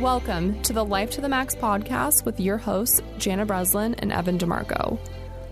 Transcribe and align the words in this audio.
Welcome 0.00 0.60
to 0.64 0.74
the 0.74 0.84
Life 0.84 1.12
to 1.12 1.22
the 1.22 1.28
Max 1.30 1.54
podcast 1.54 2.26
with 2.26 2.38
your 2.38 2.58
hosts, 2.58 3.00
Jana 3.16 3.46
Breslin 3.46 3.94
and 3.94 4.12
Evan 4.12 4.36
DeMarco. 4.36 4.98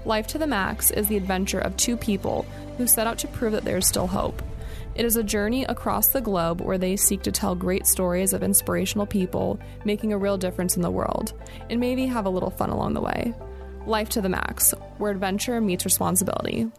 Life 0.04 0.26
to 0.28 0.38
the 0.38 0.46
Max 0.46 0.90
is 0.90 1.08
the 1.08 1.16
adventure 1.16 1.60
of 1.60 1.74
two 1.78 1.96
people 1.96 2.44
who 2.76 2.86
set 2.86 3.06
out 3.06 3.16
to 3.20 3.28
prove 3.28 3.52
that 3.52 3.64
there's 3.64 3.88
still 3.88 4.06
hope. 4.06 4.42
It 4.96 5.06
is 5.06 5.16
a 5.16 5.22
journey 5.22 5.64
across 5.64 6.08
the 6.08 6.20
globe 6.20 6.60
where 6.60 6.76
they 6.76 6.94
seek 6.94 7.22
to 7.22 7.32
tell 7.32 7.54
great 7.54 7.86
stories 7.86 8.34
of 8.34 8.42
inspirational 8.42 9.06
people 9.06 9.58
making 9.86 10.12
a 10.12 10.18
real 10.18 10.36
difference 10.36 10.76
in 10.76 10.82
the 10.82 10.90
world, 10.90 11.32
and 11.70 11.80
maybe 11.80 12.04
have 12.04 12.26
a 12.26 12.30
little 12.30 12.50
fun 12.50 12.68
along 12.68 12.92
the 12.92 13.00
way. 13.00 13.32
Life 13.86 14.10
to 14.10 14.20
the 14.20 14.28
Max, 14.28 14.74
where 14.98 15.10
adventure 15.10 15.58
meets 15.62 15.86
responsibility. 15.86 16.70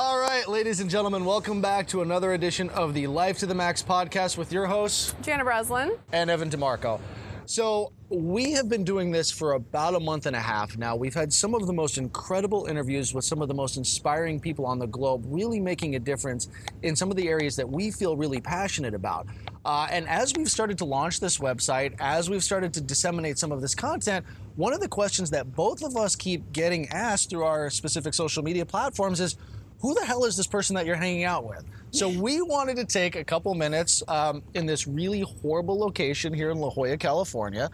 All 0.00 0.20
right, 0.20 0.46
ladies 0.46 0.78
and 0.78 0.88
gentlemen, 0.88 1.24
welcome 1.24 1.60
back 1.60 1.88
to 1.88 2.02
another 2.02 2.32
edition 2.34 2.70
of 2.70 2.94
the 2.94 3.08
Life 3.08 3.38
to 3.38 3.46
the 3.46 3.54
Max 3.56 3.82
podcast 3.82 4.38
with 4.38 4.52
your 4.52 4.64
hosts 4.64 5.12
Jana 5.22 5.42
Breslin. 5.42 5.98
and 6.12 6.30
Evan 6.30 6.48
DeMarco. 6.48 7.00
So, 7.46 7.92
we 8.08 8.52
have 8.52 8.68
been 8.68 8.84
doing 8.84 9.10
this 9.10 9.32
for 9.32 9.54
about 9.54 9.96
a 9.96 10.00
month 10.00 10.26
and 10.26 10.36
a 10.36 10.40
half 10.40 10.78
now. 10.78 10.94
We've 10.94 11.14
had 11.14 11.32
some 11.32 11.52
of 11.52 11.66
the 11.66 11.72
most 11.72 11.98
incredible 11.98 12.66
interviews 12.66 13.12
with 13.12 13.24
some 13.24 13.42
of 13.42 13.48
the 13.48 13.54
most 13.54 13.76
inspiring 13.76 14.38
people 14.38 14.66
on 14.66 14.78
the 14.78 14.86
globe, 14.86 15.24
really 15.26 15.58
making 15.58 15.96
a 15.96 15.98
difference 15.98 16.46
in 16.82 16.94
some 16.94 17.10
of 17.10 17.16
the 17.16 17.26
areas 17.26 17.56
that 17.56 17.68
we 17.68 17.90
feel 17.90 18.16
really 18.16 18.40
passionate 18.40 18.94
about. 18.94 19.26
Uh, 19.64 19.88
and 19.90 20.08
as 20.08 20.32
we've 20.36 20.48
started 20.48 20.78
to 20.78 20.84
launch 20.84 21.18
this 21.18 21.38
website, 21.38 21.96
as 21.98 22.30
we've 22.30 22.44
started 22.44 22.72
to 22.74 22.80
disseminate 22.80 23.36
some 23.36 23.50
of 23.50 23.60
this 23.60 23.74
content, 23.74 24.24
one 24.54 24.72
of 24.72 24.78
the 24.78 24.88
questions 24.88 25.28
that 25.30 25.56
both 25.56 25.82
of 25.82 25.96
us 25.96 26.14
keep 26.14 26.52
getting 26.52 26.88
asked 26.90 27.30
through 27.30 27.42
our 27.42 27.68
specific 27.68 28.14
social 28.14 28.44
media 28.44 28.64
platforms 28.64 29.18
is 29.18 29.36
who 29.80 29.94
the 29.94 30.04
hell 30.04 30.24
is 30.24 30.36
this 30.36 30.46
person 30.46 30.74
that 30.76 30.86
you're 30.86 30.96
hanging 30.96 31.24
out 31.24 31.44
with? 31.48 31.64
So 31.90 32.08
we 32.08 32.42
wanted 32.42 32.76
to 32.76 32.84
take 32.84 33.16
a 33.16 33.24
couple 33.24 33.54
minutes 33.54 34.02
um, 34.08 34.42
in 34.54 34.66
this 34.66 34.86
really 34.86 35.20
horrible 35.20 35.78
location 35.78 36.34
here 36.34 36.50
in 36.50 36.58
La 36.58 36.70
Jolla, 36.70 36.96
California, 36.98 37.70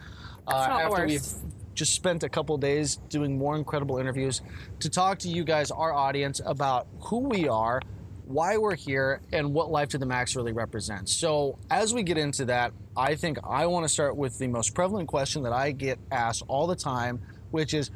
uh, 0.47 0.51
after 0.51 0.89
worst. 0.89 1.07
we've 1.07 1.51
just 1.73 1.93
spent 1.93 2.23
a 2.23 2.29
couple 2.29 2.57
days 2.57 2.97
doing 3.09 3.37
more 3.37 3.57
incredible 3.57 3.97
interviews 3.97 4.41
to 4.79 4.89
talk 4.89 5.19
to 5.19 5.27
you 5.27 5.43
guys, 5.43 5.71
our 5.71 5.91
audience, 5.91 6.39
about 6.45 6.87
who 7.01 7.19
we 7.19 7.49
are, 7.49 7.81
why 8.25 8.55
we're 8.57 8.75
here, 8.75 9.19
and 9.33 9.53
what 9.53 9.69
Life 9.69 9.89
to 9.89 9.97
the 9.97 10.05
Max 10.05 10.35
really 10.35 10.53
represents. 10.53 11.13
So 11.13 11.59
as 11.69 11.93
we 11.93 12.01
get 12.03 12.17
into 12.17 12.45
that, 12.45 12.71
I 12.95 13.15
think 13.15 13.37
I 13.43 13.65
want 13.65 13.85
to 13.85 13.89
start 13.89 14.15
with 14.15 14.37
the 14.39 14.47
most 14.47 14.73
prevalent 14.73 15.09
question 15.09 15.43
that 15.43 15.53
I 15.53 15.71
get 15.71 15.99
asked 16.11 16.43
all 16.47 16.67
the 16.67 16.75
time, 16.75 17.21
which 17.51 17.73
is, 17.73 17.91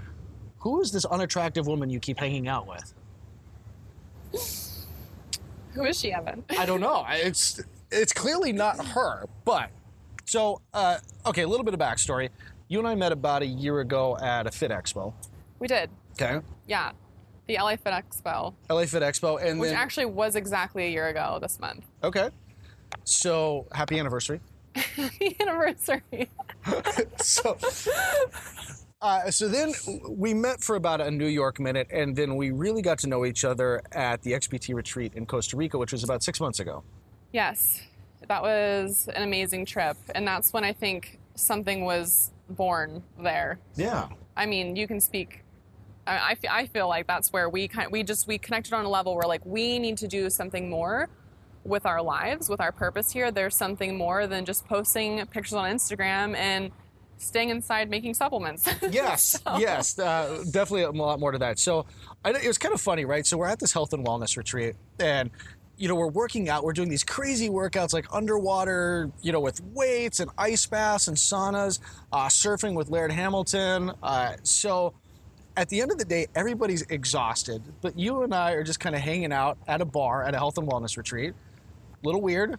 who 0.60 0.82
is 0.82 0.92
this 0.92 1.06
unattractive 1.06 1.68
woman 1.68 1.90
you 1.90 2.02
keep 2.02 2.20
hanging 2.20 2.50
out 2.50 2.68
with? 2.68 2.94
Who 5.74 5.84
is 5.86 6.00
she, 6.00 6.12
Evan? 6.12 6.44
I 6.58 6.66
don't 6.66 6.82
know. 6.82 7.06
It's 7.10 7.62
it's 7.92 8.12
clearly 8.14 8.52
not 8.52 8.84
her. 8.88 9.26
But 9.46 9.70
so 10.26 10.62
uh, 10.74 10.98
okay, 11.28 11.44
a 11.44 11.48
little 11.48 11.64
bit 11.64 11.74
of 11.74 11.80
backstory. 11.80 12.30
You 12.68 12.80
and 12.80 12.88
I 12.88 12.96
met 12.96 13.12
about 13.12 13.42
a 13.42 13.48
year 13.48 13.80
ago 13.80 14.18
at 14.22 14.46
a 14.48 14.52
Fit 14.52 14.72
Expo. 14.72 15.14
We 15.60 15.68
did. 15.68 15.90
Okay, 16.14 16.40
Yeah. 16.68 16.92
The 17.48 17.56
LA 17.56 17.78
Fit 17.78 17.94
Expo, 17.94 18.54
LA 18.70 18.86
Fit 18.86 19.02
Expo, 19.02 19.42
and 19.44 19.60
which 19.60 19.72
then 19.72 19.78
actually 19.80 20.06
was 20.06 20.36
exactly 20.36 20.86
a 20.86 20.90
year 20.90 21.08
ago 21.08 21.40
this 21.42 21.60
month. 21.60 21.84
okay. 22.04 22.30
So 23.06 23.66
happy 23.72 23.98
anniversary. 24.00 24.40
Happy 24.76 25.36
anniversary. 25.40 26.30
so. 27.18 27.58
Uh, 29.02 29.32
so 29.32 29.48
then 29.48 29.74
we 30.10 30.34
met 30.34 30.62
for 30.62 30.76
about 30.76 31.00
a 31.00 31.10
New 31.10 31.28
York 31.28 31.60
minute, 31.60 31.88
and 31.90 32.16
then 32.16 32.36
we 32.36 32.52
really 32.52 32.82
got 32.82 33.00
to 33.00 33.08
know 33.08 33.26
each 33.26 33.46
other 33.46 33.82
at 33.94 34.22
the 34.24 34.34
XPT 34.34 34.76
retreat 34.76 35.14
in 35.16 35.26
Costa 35.26 35.56
Rica, 35.56 35.78
which 35.78 35.94
was 35.94 36.04
about 36.04 36.22
six 36.22 36.42
months 36.42 36.60
ago. 36.60 36.84
Yes, 37.32 37.82
that 38.28 38.42
was 38.42 39.08
an 39.16 39.24
amazing 39.24 39.66
trip. 39.66 39.96
And 40.14 40.28
that's 40.28 40.52
when 40.52 40.66
I 40.66 40.74
think 40.74 41.20
something 41.36 41.86
was 41.86 42.32
born 42.50 43.04
there. 43.18 43.60
Yeah. 43.76 44.10
I 44.36 44.46
mean, 44.46 44.76
you 44.76 44.88
can 44.88 45.00
speak. 45.00 45.44
I, 46.06 46.36
I, 46.44 46.62
I 46.62 46.68
feel 46.68 46.90
like 46.90 47.08
that's 47.08 47.32
where 47.32 47.50
we 47.50 47.68
kind 47.68 47.92
we 47.92 48.04
just 48.04 48.28
we 48.28 48.38
connected 48.38 48.74
on 48.74 48.84
a 48.84 48.90
level 48.90 49.16
where 49.16 49.28
like 49.28 49.46
we 49.46 49.80
need 49.80 49.98
to 50.00 50.08
do 50.08 50.30
something 50.30 50.70
more 50.70 51.08
with 51.64 51.86
our 51.86 52.02
lives, 52.02 52.50
with 52.50 52.60
our 52.60 52.72
purpose 52.72 53.12
here. 53.12 53.32
There's 53.32 53.56
something 53.56 53.98
more 53.98 54.28
than 54.28 54.44
just 54.44 54.66
posting 54.66 55.26
pictures 55.28 55.54
on 55.54 55.70
Instagram 55.72 56.36
and 56.36 56.72
staying 57.20 57.50
inside 57.50 57.90
making 57.90 58.14
supplements. 58.16 58.68
Yes, 58.90 59.40
yes, 59.60 60.00
uh, 60.00 60.44
definitely 60.52 60.84
a 60.84 60.92
lot 60.92 61.20
more 61.20 61.32
to 61.32 61.38
that. 61.38 61.60
So 61.60 61.86
I, 62.26 62.32
it 62.32 62.48
was 62.48 62.58
kind 62.58 62.74
of 62.74 62.82
funny, 62.82 63.06
right? 63.06 63.26
So 63.26 63.38
we're 63.38 63.48
at 63.48 63.60
this 63.60 63.72
health 63.72 63.94
and 63.94 64.06
wellness 64.06 64.36
retreat, 64.36 64.76
and 65.00 65.30
you 65.78 65.88
know 65.88 65.96
we're 65.96 66.08
working 66.08 66.50
out. 66.50 66.64
We're 66.64 66.74
doing 66.74 66.90
these 66.90 67.04
crazy 67.04 67.50
workouts 67.50 67.94
like 67.94 68.06
underwater, 68.12 69.12
you 69.22 69.32
know, 69.32 69.40
with 69.40 69.62
weights 69.74 70.20
and 70.20 70.32
ice 70.38 70.66
baths 70.66 71.08
and 71.08 71.16
saunas, 71.16 71.80
uh, 72.12 72.28
surfing 72.28 72.74
with 72.74 72.90
Laird 72.90 73.12
Hamilton. 73.12 73.92
Uh, 74.02 74.34
so 74.44 74.94
at 75.56 75.70
the 75.70 75.82
end 75.82 75.92
of 75.92 75.98
the 75.98 76.06
day, 76.06 76.28
everybody's 76.36 76.84
exhausted, 76.84 77.62
but 77.82 77.98
you 78.00 78.24
and 78.24 78.34
I 78.34 78.52
are 78.54 78.64
just 78.64 78.80
kind 78.80 78.96
of 78.96 79.02
hanging 79.02 79.34
out 79.34 79.58
at 79.68 79.82
a 79.82 79.86
bar 79.86 80.24
at 80.24 80.34
a 80.34 80.38
health 80.38 80.58
and 80.58 80.68
wellness 80.68 80.98
retreat. 80.98 81.34
A 82.02 82.06
little 82.06 82.22
weird. 82.22 82.58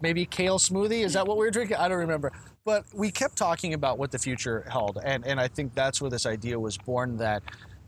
Maybe 0.00 0.26
kale 0.26 0.58
smoothie. 0.58 1.04
Is 1.04 1.12
that 1.12 1.26
what 1.26 1.36
we 1.36 1.44
were 1.44 1.50
drinking? 1.50 1.76
I 1.76 1.88
don't 1.88 1.98
remember. 1.98 2.32
But 2.64 2.84
we 2.94 3.10
kept 3.10 3.36
talking 3.36 3.74
about 3.74 3.98
what 3.98 4.12
the 4.12 4.18
future 4.18 4.64
held. 4.70 4.98
And, 5.04 5.26
and 5.26 5.40
I 5.40 5.48
think 5.48 5.74
that's 5.74 6.00
where 6.00 6.10
this 6.10 6.26
idea 6.26 6.58
was 6.58 6.78
born 6.78 7.16
that 7.16 7.42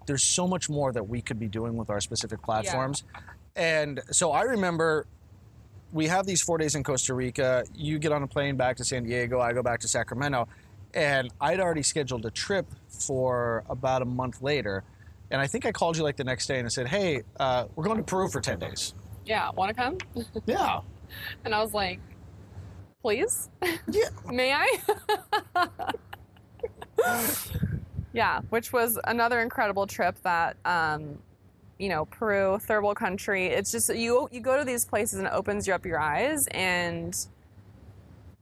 there's 0.06 0.24
so 0.24 0.48
much 0.48 0.68
more 0.68 0.92
that 0.92 1.08
we 1.08 1.20
could 1.20 1.38
be 1.38 1.46
doing 1.46 1.76
with 1.76 1.90
our 1.90 2.00
specific 2.00 2.42
platforms. 2.42 3.04
Yeah. 3.14 3.20
And 3.56 4.00
so 4.10 4.32
I 4.32 4.42
remember 4.42 5.06
we 5.92 6.08
have 6.08 6.26
these 6.26 6.42
four 6.42 6.58
days 6.58 6.74
in 6.74 6.82
Costa 6.82 7.14
Rica. 7.14 7.64
You 7.72 8.00
get 8.00 8.10
on 8.10 8.24
a 8.24 8.26
plane 8.26 8.56
back 8.56 8.76
to 8.78 8.84
San 8.84 9.04
Diego. 9.04 9.40
I 9.40 9.52
go 9.52 9.62
back 9.62 9.78
to 9.80 9.88
Sacramento. 9.88 10.48
And 10.92 11.32
I'd 11.40 11.60
already 11.60 11.82
scheduled 11.82 12.26
a 12.26 12.30
trip 12.30 12.66
for 12.88 13.64
about 13.68 14.02
a 14.02 14.04
month 14.04 14.42
later. 14.42 14.82
And 15.30 15.40
I 15.40 15.46
think 15.46 15.66
I 15.66 15.72
called 15.72 15.96
you 15.96 16.02
like 16.02 16.16
the 16.16 16.24
next 16.24 16.46
day 16.46 16.58
and 16.58 16.66
I 16.66 16.68
said, 16.68 16.88
hey, 16.88 17.22
uh, 17.38 17.66
we're 17.76 17.84
going 17.84 17.96
to 17.98 18.02
Peru 18.04 18.28
for 18.28 18.40
10 18.40 18.58
days. 18.58 18.94
yeah, 19.24 19.50
want 19.50 19.68
to 19.68 19.74
come? 19.74 19.98
Yeah. 20.46 20.80
And 21.44 21.54
I 21.54 21.62
was 21.62 21.72
like, 21.74 22.00
please, 23.04 23.50
Yeah. 23.90 24.08
may 24.32 24.54
I? 24.54 25.68
yeah, 28.14 28.40
which 28.48 28.72
was 28.72 28.98
another 29.04 29.42
incredible 29.42 29.86
trip 29.86 30.16
that, 30.22 30.56
um, 30.64 31.18
you 31.78 31.90
know, 31.90 32.06
Peru, 32.06 32.58
thermal 32.62 32.94
country. 32.94 33.48
It's 33.48 33.70
just 33.70 33.94
you 33.94 34.26
you 34.32 34.40
go 34.40 34.56
to 34.56 34.64
these 34.64 34.86
places 34.86 35.18
and 35.18 35.26
it 35.28 35.34
opens 35.34 35.66
you 35.66 35.74
up 35.74 35.84
your 35.84 36.00
eyes 36.00 36.46
and 36.52 37.14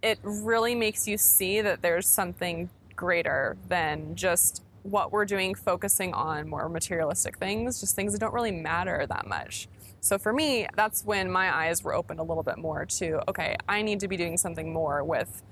it 0.00 0.20
really 0.22 0.76
makes 0.76 1.08
you 1.08 1.18
see 1.18 1.60
that 1.60 1.82
there's 1.82 2.06
something 2.06 2.70
greater 2.94 3.56
than 3.68 4.14
just 4.14 4.62
what 4.84 5.10
we're 5.10 5.24
doing 5.24 5.56
focusing 5.56 6.14
on 6.14 6.48
more 6.48 6.68
materialistic 6.68 7.36
things, 7.36 7.80
just 7.80 7.96
things 7.96 8.12
that 8.12 8.20
don't 8.20 8.32
really 8.32 8.52
matter 8.52 9.06
that 9.08 9.26
much. 9.26 9.66
So 10.02 10.18
for 10.18 10.32
me, 10.32 10.66
that's 10.74 11.04
when 11.04 11.30
my 11.30 11.54
eyes 11.54 11.84
were 11.84 11.94
opened 11.94 12.18
a 12.18 12.24
little 12.24 12.42
bit 12.42 12.58
more 12.58 12.84
to 12.84 13.22
okay, 13.30 13.56
I 13.68 13.82
need 13.82 14.00
to 14.00 14.08
be 14.08 14.16
doing 14.16 14.36
something 14.36 14.72
more 14.72 15.04
with 15.04 15.42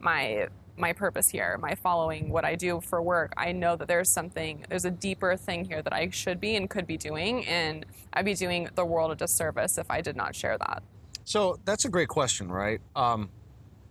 my 0.00 0.48
my 0.76 0.92
purpose 0.92 1.28
here, 1.28 1.56
my 1.58 1.76
following 1.76 2.30
what 2.30 2.44
I 2.44 2.56
do 2.56 2.80
for 2.80 3.00
work. 3.00 3.32
I 3.36 3.52
know 3.52 3.76
that 3.76 3.86
there's 3.86 4.10
something, 4.10 4.64
there's 4.68 4.86
a 4.86 4.90
deeper 4.90 5.36
thing 5.36 5.64
here 5.64 5.82
that 5.82 5.92
I 5.92 6.08
should 6.10 6.40
be 6.40 6.56
and 6.56 6.68
could 6.68 6.86
be 6.86 6.96
doing, 6.96 7.46
and 7.46 7.84
I'd 8.14 8.24
be 8.24 8.34
doing 8.34 8.68
the 8.74 8.84
world 8.84 9.12
a 9.12 9.14
disservice 9.14 9.78
if 9.78 9.90
I 9.90 10.00
did 10.00 10.16
not 10.16 10.34
share 10.34 10.56
that. 10.58 10.82
So 11.24 11.60
that's 11.64 11.84
a 11.84 11.90
great 11.90 12.08
question, 12.08 12.50
right? 12.50 12.80
Um, 12.96 13.28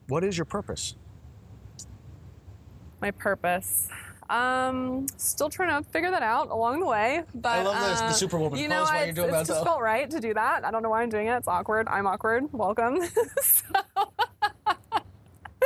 what 0.07 0.23
is 0.23 0.35
your 0.35 0.45
purpose? 0.45 0.95
My 3.01 3.11
purpose. 3.11 3.87
Um, 4.29 5.07
still 5.17 5.49
trying 5.49 5.83
to 5.83 5.89
figure 5.89 6.11
that 6.11 6.21
out 6.21 6.49
along 6.49 6.79
the 6.81 6.85
way. 6.85 7.23
But 7.33 7.59
I 7.59 7.63
love 7.63 7.79
this- 7.79 7.99
the 7.99 8.05
uh, 8.05 8.11
Superwoman 8.11 8.59
You 8.59 8.67
know, 8.67 8.81
pose 8.81 8.89
while 8.91 9.05
you're 9.05 9.13
doing 9.13 9.29
it's 9.29 9.37
that, 9.37 9.47
just 9.47 9.59
though. 9.61 9.65
felt 9.65 9.81
right 9.81 10.09
to 10.09 10.19
do 10.19 10.33
that. 10.35 10.63
I 10.63 10.71
don't 10.71 10.83
know 10.83 10.89
why 10.89 11.01
I'm 11.01 11.09
doing 11.09 11.27
it. 11.27 11.35
It's 11.35 11.47
awkward. 11.47 11.87
I'm 11.87 12.05
awkward. 12.05 12.51
Welcome. 12.53 12.99
so, 13.41 13.65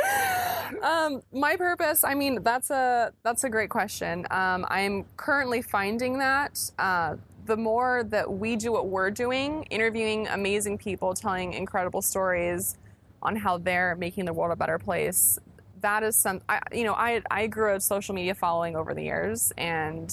um, 0.82 1.22
my 1.32 1.56
purpose. 1.56 2.04
I 2.04 2.14
mean, 2.14 2.42
that's 2.42 2.70
a 2.70 3.12
that's 3.22 3.44
a 3.44 3.50
great 3.50 3.70
question. 3.70 4.26
Um, 4.30 4.64
I'm 4.68 5.04
currently 5.16 5.62
finding 5.62 6.18
that. 6.18 6.58
Uh, 6.78 7.16
the 7.46 7.56
more 7.56 8.04
that 8.04 8.30
we 8.32 8.56
do 8.56 8.72
what 8.72 8.88
we're 8.88 9.10
doing, 9.10 9.64
interviewing 9.64 10.26
amazing 10.28 10.78
people, 10.78 11.12
telling 11.12 11.52
incredible 11.52 12.00
stories 12.00 12.78
on 13.22 13.36
how 13.36 13.58
they're 13.58 13.96
making 13.96 14.24
the 14.24 14.32
world 14.32 14.50
a 14.52 14.56
better 14.56 14.78
place, 14.78 15.38
that 15.84 16.02
is 16.02 16.16
some 16.16 16.40
I, 16.48 16.60
you 16.72 16.84
know 16.84 16.94
I, 16.94 17.22
I 17.30 17.46
grew 17.46 17.74
a 17.74 17.80
social 17.80 18.14
media 18.14 18.34
following 18.34 18.74
over 18.74 18.94
the 18.94 19.02
years 19.02 19.52
and 19.58 20.10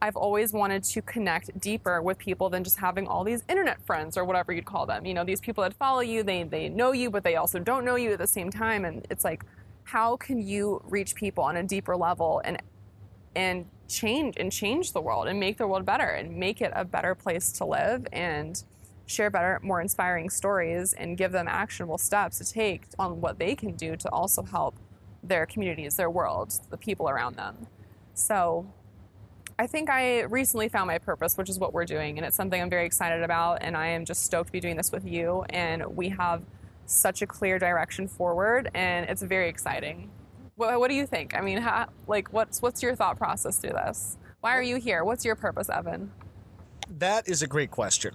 i've 0.00 0.16
always 0.16 0.52
wanted 0.52 0.84
to 0.84 1.02
connect 1.02 1.58
deeper 1.58 2.00
with 2.00 2.18
people 2.18 2.48
than 2.48 2.62
just 2.62 2.76
having 2.76 3.08
all 3.08 3.24
these 3.24 3.42
internet 3.48 3.84
friends 3.84 4.16
or 4.16 4.24
whatever 4.24 4.52
you'd 4.52 4.64
call 4.64 4.86
them. 4.86 5.04
You 5.04 5.14
know 5.14 5.24
these 5.24 5.40
people 5.40 5.62
that 5.64 5.74
follow 5.74 6.00
you 6.00 6.22
they, 6.22 6.44
they 6.44 6.68
know 6.68 6.92
you 6.92 7.10
but 7.10 7.24
they 7.24 7.36
also 7.36 7.58
don't 7.58 7.84
know 7.84 7.96
you 7.96 8.12
at 8.12 8.18
the 8.18 8.26
same 8.28 8.50
time. 8.50 8.84
And 8.84 9.04
it's 9.10 9.24
like 9.24 9.44
how 9.82 10.16
can 10.16 10.38
you 10.40 10.80
reach 10.88 11.14
people 11.14 11.42
on 11.44 11.56
a 11.56 11.62
deeper 11.62 11.96
level 11.96 12.40
and 12.44 12.62
and 13.34 13.66
change 13.88 14.36
and 14.38 14.52
change 14.52 14.92
the 14.92 15.00
world 15.00 15.26
and 15.26 15.40
make 15.40 15.58
the 15.58 15.66
world 15.66 15.84
better 15.84 16.10
and 16.18 16.36
make 16.36 16.60
it 16.60 16.72
a 16.76 16.84
better 16.84 17.14
place 17.16 17.50
to 17.52 17.64
live? 17.64 18.06
And 18.12 18.62
share 19.06 19.30
better, 19.30 19.60
more 19.62 19.80
inspiring 19.80 20.30
stories 20.30 20.92
and 20.92 21.16
give 21.16 21.32
them 21.32 21.46
actionable 21.48 21.98
steps 21.98 22.38
to 22.38 22.44
take 22.44 22.84
on 22.98 23.20
what 23.20 23.38
they 23.38 23.54
can 23.54 23.74
do 23.74 23.96
to 23.96 24.08
also 24.10 24.42
help 24.42 24.76
their 25.22 25.46
communities, 25.46 25.96
their 25.96 26.10
world, 26.10 26.52
the 26.70 26.76
people 26.76 27.08
around 27.08 27.36
them. 27.36 27.66
So 28.14 28.66
I 29.58 29.66
think 29.66 29.88
I 29.88 30.22
recently 30.22 30.68
found 30.68 30.88
my 30.88 30.98
purpose, 30.98 31.36
which 31.36 31.48
is 31.48 31.58
what 31.58 31.72
we're 31.72 31.84
doing, 31.84 32.18
and 32.18 32.26
it's 32.26 32.36
something 32.36 32.60
I'm 32.60 32.70
very 32.70 32.86
excited 32.86 33.22
about. 33.22 33.58
And 33.60 33.76
I 33.76 33.88
am 33.88 34.04
just 34.04 34.24
stoked 34.24 34.48
to 34.48 34.52
be 34.52 34.60
doing 34.60 34.76
this 34.76 34.90
with 34.90 35.06
you. 35.06 35.44
And 35.50 35.96
we 35.96 36.08
have 36.10 36.42
such 36.86 37.22
a 37.22 37.26
clear 37.26 37.58
direction 37.58 38.08
forward, 38.08 38.70
and 38.74 39.08
it's 39.08 39.22
very 39.22 39.48
exciting. 39.48 40.10
What, 40.56 40.78
what 40.78 40.88
do 40.88 40.94
you 40.94 41.06
think? 41.06 41.36
I 41.36 41.40
mean, 41.40 41.58
how, 41.58 41.88
like, 42.06 42.32
what's 42.32 42.62
what's 42.62 42.82
your 42.82 42.94
thought 42.94 43.16
process 43.16 43.58
through 43.58 43.72
this? 43.72 44.18
Why 44.40 44.56
are 44.56 44.62
you 44.62 44.76
here? 44.76 45.04
What's 45.04 45.24
your 45.24 45.36
purpose, 45.36 45.68
Evan? 45.68 46.12
That 46.98 47.28
is 47.28 47.42
a 47.42 47.46
great 47.46 47.70
question. 47.70 48.14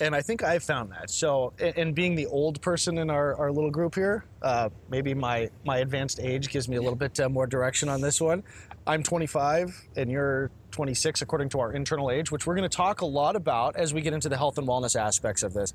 And 0.00 0.16
I 0.16 0.20
think 0.20 0.42
I 0.42 0.58
found 0.58 0.90
that. 0.92 1.10
So, 1.10 1.52
and 1.58 1.94
being 1.94 2.14
the 2.14 2.26
old 2.26 2.60
person 2.60 2.98
in 2.98 3.10
our, 3.10 3.34
our 3.36 3.52
little 3.52 3.70
group 3.70 3.94
here, 3.94 4.24
uh, 4.40 4.70
maybe 4.88 5.14
my, 5.14 5.50
my 5.64 5.78
advanced 5.78 6.18
age 6.20 6.48
gives 6.48 6.68
me 6.68 6.76
a 6.76 6.80
little 6.80 6.96
bit 6.96 7.20
uh, 7.20 7.28
more 7.28 7.46
direction 7.46 7.88
on 7.88 8.00
this 8.00 8.20
one. 8.20 8.42
I'm 8.86 9.02
25 9.02 9.88
and 9.96 10.10
you're 10.10 10.50
26 10.72 11.22
according 11.22 11.50
to 11.50 11.60
our 11.60 11.72
internal 11.72 12.10
age, 12.10 12.32
which 12.32 12.46
we're 12.46 12.56
going 12.56 12.68
to 12.68 12.76
talk 12.76 13.02
a 13.02 13.06
lot 13.06 13.36
about 13.36 13.76
as 13.76 13.94
we 13.94 14.00
get 14.00 14.12
into 14.12 14.28
the 14.28 14.36
health 14.36 14.58
and 14.58 14.66
wellness 14.66 14.98
aspects 14.98 15.42
of 15.42 15.52
this. 15.52 15.72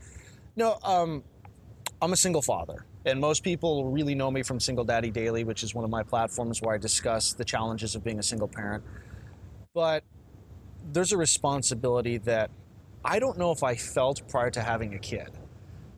No, 0.56 0.78
um, 0.84 1.24
I'm 2.02 2.14
a 2.14 2.18
single 2.18 2.42
father, 2.42 2.86
and 3.06 3.20
most 3.20 3.44
people 3.44 3.86
really 3.86 4.14
know 4.14 4.30
me 4.30 4.44
from 4.44 4.60
Single 4.60 4.84
Daddy 4.84 5.10
Daily, 5.10 5.44
which 5.44 5.64
is 5.64 5.74
one 5.74 5.84
of 5.84 5.90
my 5.90 6.04
platforms 6.04 6.62
where 6.62 6.76
I 6.76 6.78
discuss 6.78 7.34
the 7.34 7.46
challenges 7.46 7.96
of 7.96 8.04
being 8.04 8.20
a 8.20 8.24
single 8.24 8.48
parent. 8.48 8.84
But 9.74 10.04
there's 10.92 11.12
a 11.12 11.18
responsibility 11.18 12.18
that 12.20 12.52
I 13.04 13.20
don't 13.20 13.38
know 13.38 13.52
if 13.52 13.64
I 13.64 13.76
felt 13.76 14.28
prior 14.28 14.50
to 14.52 14.62
having 14.62 14.94
a 14.94 15.00
kid. 15.00 15.30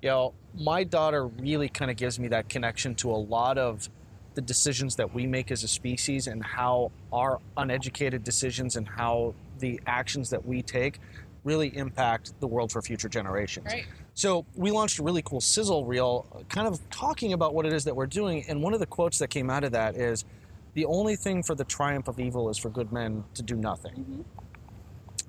You 0.02 0.10
know, 0.10 0.34
my 0.58 0.84
daughter 0.84 1.28
really 1.28 1.70
kind 1.70 1.92
of 1.92 1.98
gives 1.98 2.20
me 2.20 2.28
that 2.30 2.50
connection 2.50 2.96
to 2.96 3.12
a 3.12 3.18
lot 3.18 3.58
of 3.58 3.90
the 4.36 4.42
decisions 4.42 4.96
that 4.96 5.14
we 5.14 5.28
make 5.28 5.52
as 5.52 5.64
a 5.64 5.68
species 5.68 6.28
and 6.28 6.44
how 6.44 6.92
our 7.12 7.40
uneducated 7.58 8.24
decisions 8.24 8.76
and 8.76 8.88
how 8.88 9.34
the 9.60 9.80
actions 9.88 10.30
that 10.30 10.46
we 10.46 10.62
take 10.62 11.00
really 11.44 11.76
impact 11.76 12.34
the 12.40 12.48
world 12.48 12.72
for 12.72 12.82
future 12.82 13.10
generations. 13.10 13.66
Right. 13.66 13.86
So 14.14 14.46
we 14.56 14.72
launched 14.72 15.00
a 15.00 15.04
really 15.04 15.22
cool 15.22 15.42
sizzle 15.42 15.86
reel, 15.86 16.46
kind 16.50 16.68
of 16.68 16.80
talking 16.90 17.34
about 17.34 17.54
what 17.54 17.66
it 17.66 17.74
is 17.74 17.86
that 17.86 17.96
we're 17.96 18.08
doing. 18.08 18.46
And 18.48 18.62
one 18.62 18.74
of 18.74 18.80
the 18.80 18.86
quotes 18.86 19.20
that 19.20 19.30
came 19.30 19.50
out 19.50 19.64
of 19.64 19.72
that 19.72 19.96
is, 19.96 20.26
"The 20.74 20.86
only 20.86 21.16
thing 21.16 21.42
for 21.44 21.56
the 21.56 21.64
triumph 21.64 22.08
of 22.08 22.20
evil 22.20 22.50
is 22.50 22.58
for 22.58 22.70
good 22.70 22.92
men 22.92 23.24
to 23.34 23.42
do 23.42 23.56
nothing." 23.56 23.94
Mm-hmm. 23.94 24.22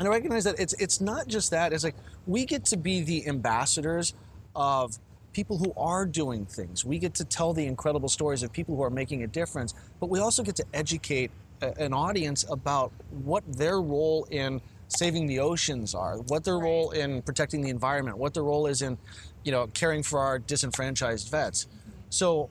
And 0.01 0.09
I 0.09 0.11
recognize 0.11 0.45
that 0.45 0.59
it's 0.59 0.73
it's 0.75 1.03
not 1.03 1.29
just 1.29 1.51
that. 1.51 1.75
It's 1.75 1.85
like 1.85 1.95
we 2.27 2.47
get 2.47 2.65
to 2.67 2.79
be 2.79 3.03
the 3.03 3.29
ambassadors 3.29 4.15
of 4.57 4.99
people 5.35 5.59
who 5.59 5.75
are 5.77 6.07
doing 6.07 6.47
things. 6.47 6.87
We 6.87 6.99
get 6.99 7.13
to 7.17 7.25
tell 7.25 7.53
the 7.53 7.67
incredible 7.67 8.09
stories 8.09 8.43
of 8.43 8.51
people 8.51 8.75
who 8.75 8.83
are 8.83 8.91
making 8.91 9.25
a 9.25 9.27
difference, 9.27 9.75
but 10.01 10.09
we 10.09 10.19
also 10.19 10.43
get 10.43 10.57
to 10.57 10.65
educate 10.73 11.31
a, 11.61 11.79
an 11.79 11.93
audience 11.93 12.47
about 12.49 12.93
what 13.11 13.45
their 13.53 13.83
role 13.83 14.27
in 14.31 14.63
saving 14.89 15.27
the 15.27 15.39
oceans 15.39 15.95
are, 15.95 16.17
what 16.29 16.45
their 16.45 16.59
role 16.59 16.93
in 16.93 17.21
protecting 17.21 17.61
the 17.61 17.69
environment, 17.69 18.17
what 18.17 18.33
their 18.33 18.43
role 18.43 18.67
is 18.67 18.81
in, 18.81 18.97
you 19.45 19.53
know, 19.53 19.67
caring 19.69 20.03
for 20.03 20.19
our 20.19 20.39
disenfranchised 20.39 21.31
vets. 21.31 21.69
So 22.09 22.49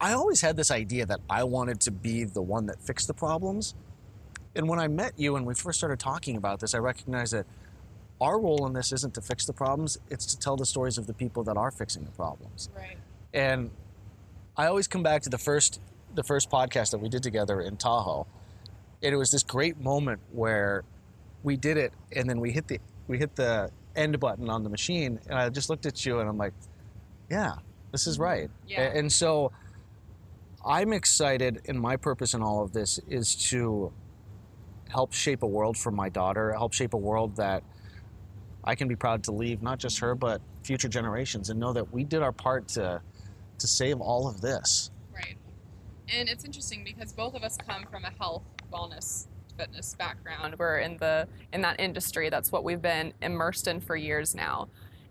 I 0.00 0.14
always 0.14 0.40
had 0.40 0.56
this 0.56 0.72
idea 0.72 1.06
that 1.06 1.20
I 1.30 1.44
wanted 1.44 1.80
to 1.82 1.92
be 1.92 2.24
the 2.24 2.42
one 2.42 2.66
that 2.66 2.82
fixed 2.82 3.06
the 3.06 3.14
problems. 3.14 3.76
And 4.54 4.68
when 4.68 4.78
I 4.78 4.88
met 4.88 5.12
you 5.16 5.36
and 5.36 5.46
we 5.46 5.54
first 5.54 5.78
started 5.78 5.98
talking 5.98 6.36
about 6.36 6.60
this, 6.60 6.74
I 6.74 6.78
recognized 6.78 7.32
that 7.32 7.46
our 8.20 8.38
role 8.38 8.66
in 8.66 8.72
this 8.72 8.92
isn't 8.92 9.14
to 9.14 9.20
fix 9.20 9.46
the 9.46 9.52
problems, 9.52 9.98
it's 10.10 10.26
to 10.26 10.38
tell 10.38 10.56
the 10.56 10.66
stories 10.66 10.98
of 10.98 11.06
the 11.06 11.14
people 11.14 11.42
that 11.44 11.56
are 11.56 11.70
fixing 11.70 12.04
the 12.04 12.10
problems. 12.10 12.68
Right. 12.76 12.98
And 13.34 13.70
I 14.56 14.66
always 14.66 14.86
come 14.86 15.02
back 15.02 15.22
to 15.22 15.30
the 15.30 15.38
first 15.38 15.80
the 16.14 16.22
first 16.22 16.50
podcast 16.50 16.90
that 16.90 16.98
we 16.98 17.08
did 17.08 17.22
together 17.22 17.60
in 17.60 17.76
Tahoe. 17.76 18.26
And 19.02 19.14
it 19.14 19.16
was 19.16 19.30
this 19.30 19.42
great 19.42 19.80
moment 19.80 20.20
where 20.30 20.84
we 21.42 21.56
did 21.56 21.78
it 21.78 21.92
and 22.14 22.28
then 22.28 22.38
we 22.38 22.52
hit 22.52 22.68
the 22.68 22.78
we 23.08 23.18
hit 23.18 23.34
the 23.34 23.70
end 23.96 24.20
button 24.20 24.48
on 24.48 24.62
the 24.62 24.70
machine 24.70 25.18
and 25.26 25.38
I 25.38 25.48
just 25.48 25.68
looked 25.68 25.86
at 25.86 26.04
you 26.06 26.20
and 26.20 26.28
I'm 26.28 26.38
like, 26.38 26.52
yeah, 27.30 27.54
this 27.90 28.06
is 28.06 28.18
right. 28.18 28.50
Yeah. 28.68 28.82
And 28.82 29.10
so 29.10 29.52
I'm 30.64 30.92
excited 30.92 31.62
and 31.66 31.80
my 31.80 31.96
purpose 31.96 32.34
in 32.34 32.42
all 32.42 32.62
of 32.62 32.72
this 32.72 33.00
is 33.08 33.34
to 33.50 33.92
help 34.92 35.12
shape 35.12 35.42
a 35.42 35.46
world 35.46 35.76
for 35.76 35.90
my 35.90 36.08
daughter, 36.08 36.52
help 36.52 36.72
shape 36.74 36.92
a 36.92 36.98
world 36.98 37.34
that 37.36 37.62
I 38.64 38.74
can 38.74 38.88
be 38.88 38.94
proud 38.94 39.24
to 39.24 39.32
leave 39.32 39.62
not 39.62 39.78
just 39.78 39.98
her 39.98 40.14
but 40.14 40.40
future 40.62 40.88
generations 40.88 41.50
and 41.50 41.58
know 41.58 41.72
that 41.72 41.92
we 41.92 42.04
did 42.04 42.22
our 42.22 42.32
part 42.32 42.68
to 42.68 43.00
to 43.58 43.66
save 43.66 44.00
all 44.00 44.28
of 44.28 44.40
this. 44.40 44.90
Right. 45.14 45.36
And 46.08 46.28
it's 46.28 46.44
interesting 46.44 46.84
because 46.84 47.12
both 47.12 47.34
of 47.34 47.42
us 47.42 47.56
come 47.56 47.84
from 47.90 48.04
a 48.04 48.10
health, 48.18 48.42
wellness, 48.72 49.26
fitness 49.56 49.94
background. 49.94 50.56
We're 50.58 50.78
in 50.78 50.96
the 50.98 51.26
in 51.52 51.62
that 51.62 51.80
industry. 51.80 52.28
That's 52.28 52.52
what 52.52 52.64
we've 52.64 52.82
been 52.82 53.12
immersed 53.22 53.68
in 53.68 53.80
for 53.80 53.96
years 53.96 54.34
now. 54.34 54.68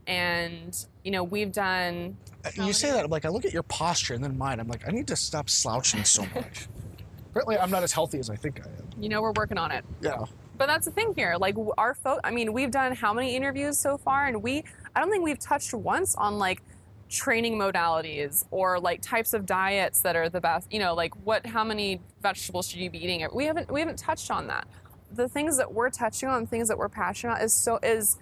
And 0.07 0.77
you 1.03 1.11
know, 1.11 1.23
we've 1.23 1.51
done 1.51 2.17
You 2.55 2.73
say 2.73 2.91
that 2.91 3.05
I'm 3.05 3.11
like 3.11 3.25
I 3.25 3.29
look 3.29 3.45
at 3.45 3.53
your 3.53 3.63
posture 3.63 4.13
and 4.13 4.23
then 4.23 4.37
mine. 4.37 4.59
I'm 4.59 4.67
like 4.67 4.87
I 4.87 4.91
need 4.91 5.07
to 5.07 5.15
stop 5.15 5.49
slouching 5.49 6.03
so 6.03 6.25
much. 6.35 6.67
Apparently, 7.31 7.57
I'm 7.57 7.71
not 7.71 7.81
as 7.83 7.93
healthy 7.93 8.19
as 8.19 8.29
I 8.29 8.35
think 8.35 8.59
I 8.61 8.69
am. 8.69 9.01
you 9.01 9.07
know, 9.09 9.21
we're 9.21 9.31
working 9.31 9.57
on 9.57 9.71
it. 9.71 9.85
Yeah. 10.01 10.25
But 10.57 10.67
that's 10.67 10.85
the 10.85 10.91
thing 10.91 11.13
here. 11.15 11.35
Like 11.39 11.55
our 11.77 11.93
photo, 11.95 12.19
I 12.23 12.31
mean, 12.31 12.51
we've 12.53 12.69
done 12.71 12.93
how 12.93 13.13
many 13.13 13.35
interviews 13.35 13.79
so 13.79 13.97
far, 13.97 14.27
and 14.27 14.43
we, 14.43 14.63
I 14.95 14.99
don't 14.99 15.09
think 15.09 15.23
we've 15.23 15.39
touched 15.39 15.73
once 15.73 16.13
on 16.15 16.37
like 16.37 16.61
training 17.09 17.57
modalities 17.57 18.45
or 18.51 18.79
like 18.79 19.01
types 19.01 19.33
of 19.33 19.45
diets 19.45 20.01
that 20.01 20.15
are 20.15 20.29
the 20.29 20.41
best. 20.41 20.71
You 20.71 20.79
know, 20.79 20.93
like 20.93 21.13
what, 21.25 21.45
how 21.45 21.63
many 21.63 22.01
vegetables 22.21 22.67
should 22.69 22.79
you 22.79 22.89
be 22.89 23.03
eating? 23.03 23.25
We 23.33 23.45
haven't, 23.45 23.71
we 23.71 23.79
haven't 23.79 23.97
touched 23.97 24.29
on 24.29 24.47
that. 24.47 24.67
The 25.13 25.27
things 25.29 25.57
that 25.57 25.73
we're 25.73 25.89
touching 25.89 26.27
on, 26.29 26.45
things 26.45 26.67
that 26.67 26.77
we're 26.77 26.89
passionate 26.89 27.33
about, 27.33 27.45
is 27.45 27.53
so 27.53 27.79
is. 27.81 28.17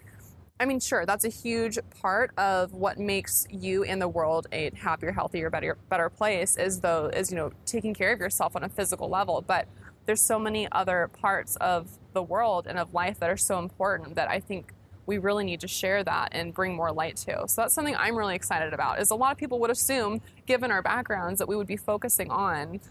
I 0.59 0.65
mean, 0.65 0.79
sure, 0.81 1.05
that's 1.05 1.23
a 1.23 1.29
huge 1.29 1.79
part 2.01 2.37
of 2.37 2.73
what 2.73 2.99
makes 2.99 3.47
you 3.49 3.83
in 3.83 3.99
the 3.99 4.09
world 4.09 4.47
a 4.51 4.71
happier, 4.75 5.11
healthier, 5.11 5.49
better, 5.49 5.77
better 5.89 6.09
place. 6.09 6.57
Is 6.57 6.81
though 6.81 7.05
is 7.07 7.31
you 7.31 7.37
know 7.37 7.51
taking 7.65 7.93
care 7.93 8.11
of 8.11 8.19
yourself 8.19 8.55
on 8.55 8.63
a 8.63 8.69
physical 8.69 9.09
level, 9.09 9.41
but 9.41 9.67
there's 10.05 10.21
so 10.21 10.37
many 10.37 10.67
other 10.71 11.09
parts 11.13 11.55
of 11.57 11.87
the 12.13 12.23
world 12.23 12.67
and 12.67 12.77
of 12.77 12.93
life 12.93 13.19
that 13.19 13.29
are 13.29 13.37
so 13.37 13.59
important 13.59 14.15
that 14.15 14.29
I 14.29 14.39
think 14.39 14.73
we 15.05 15.17
really 15.17 15.43
need 15.43 15.61
to 15.61 15.67
share 15.67 16.03
that 16.03 16.29
and 16.33 16.53
bring 16.53 16.75
more 16.75 16.91
light 16.91 17.15
to. 17.15 17.47
So 17.47 17.61
that's 17.61 17.73
something 17.73 17.95
I'm 17.95 18.15
really 18.15 18.35
excited 18.35 18.73
about. 18.73 18.99
Is 18.99 19.11
a 19.11 19.15
lot 19.15 19.31
of 19.31 19.37
people 19.37 19.59
would 19.59 19.71
assume, 19.71 20.21
given 20.45 20.71
our 20.71 20.81
backgrounds, 20.81 21.39
that 21.39 21.47
we 21.47 21.55
would 21.55 21.67
be 21.67 21.77
focusing 21.77 22.29
on 22.29 22.81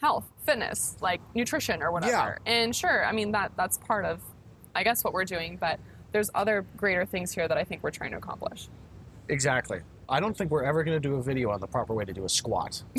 health, 0.00 0.26
fitness, 0.44 0.96
like 1.00 1.20
nutrition 1.34 1.82
or 1.82 1.90
whatever. 1.90 2.38
Yeah. 2.44 2.52
And 2.52 2.76
sure, 2.76 3.06
I 3.06 3.12
mean 3.12 3.32
that 3.32 3.52
that's 3.56 3.78
part 3.78 4.04
of, 4.04 4.20
I 4.74 4.84
guess, 4.84 5.02
what 5.02 5.14
we're 5.14 5.24
doing. 5.24 5.56
But 5.56 5.80
there's 6.14 6.30
other 6.32 6.64
greater 6.76 7.04
things 7.04 7.32
here 7.32 7.48
that 7.48 7.58
I 7.58 7.64
think 7.64 7.82
we're 7.82 7.90
trying 7.90 8.12
to 8.12 8.18
accomplish. 8.18 8.68
Exactly. 9.28 9.80
I 10.08 10.20
don't 10.20 10.36
think 10.36 10.52
we're 10.52 10.62
ever 10.62 10.84
going 10.84 10.94
to 10.94 11.00
do 11.08 11.16
a 11.16 11.22
video 11.22 11.50
on 11.50 11.58
the 11.58 11.66
proper 11.66 11.92
way 11.92 12.04
to 12.04 12.12
do 12.12 12.24
a 12.24 12.28
squat. 12.28 12.82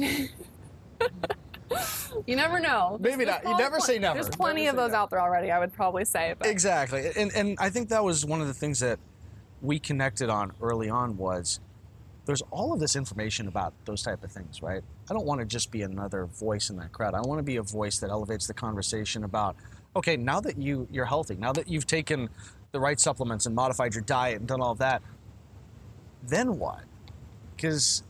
You 2.27 2.37
never 2.37 2.59
know. 2.59 2.97
Maybe 3.01 3.25
not. 3.25 3.43
You 3.43 3.57
never 3.57 3.79
say 3.81 3.99
never. 3.99 4.13
There's 4.13 4.33
plenty 4.33 4.63
Never 4.63 4.77
of 4.77 4.83
those 4.83 4.91
never. 4.91 5.01
out 5.01 5.09
there 5.09 5.19
already. 5.19 5.51
I 5.51 5.59
would 5.59 5.73
probably 5.73 6.05
say. 6.05 6.33
But 6.39 6.47
Exactly. 6.47 7.11
And 7.17 7.35
and 7.35 7.57
I 7.59 7.69
think 7.69 7.89
that 7.89 8.01
was 8.03 8.25
one 8.25 8.39
of 8.39 8.47
the 8.47 8.53
things 8.53 8.79
that 8.79 8.99
we 9.61 9.79
connected 9.79 10.29
on 10.29 10.53
early 10.61 10.89
on 10.89 11.17
was 11.17 11.59
there's 12.25 12.41
all 12.51 12.71
of 12.71 12.79
this 12.79 12.95
information 12.95 13.47
about 13.49 13.73
those 13.83 14.01
type 14.03 14.23
of 14.23 14.31
things, 14.31 14.61
right? 14.61 14.81
I 15.09 15.13
don't 15.13 15.25
want 15.25 15.41
to 15.41 15.45
just 15.45 15.71
be 15.71 15.81
another 15.81 16.25
voice 16.27 16.69
in 16.69 16.77
that 16.77 16.93
crowd. 16.93 17.13
I 17.13 17.21
want 17.21 17.39
to 17.39 17.43
be 17.43 17.57
a 17.57 17.63
voice 17.63 17.97
that 17.99 18.09
elevates 18.09 18.47
the 18.47 18.53
conversation 18.53 19.25
about 19.25 19.57
okay, 19.95 20.17
now 20.17 20.39
that 20.41 20.57
you 20.57 20.87
you're 20.91 21.05
healthy, 21.05 21.35
now 21.35 21.53
that 21.53 21.67
you've 21.67 21.87
taken 21.87 22.29
the 22.71 22.79
right 22.79 22.99
supplements 22.99 23.45
and 23.45 23.55
modified 23.55 23.93
your 23.93 24.03
diet 24.03 24.39
and 24.39 24.47
done 24.47 24.61
all 24.61 24.71
of 24.71 24.79
that, 24.79 25.01
then 26.27 26.59
what? 26.59 26.83
Because 27.55 28.03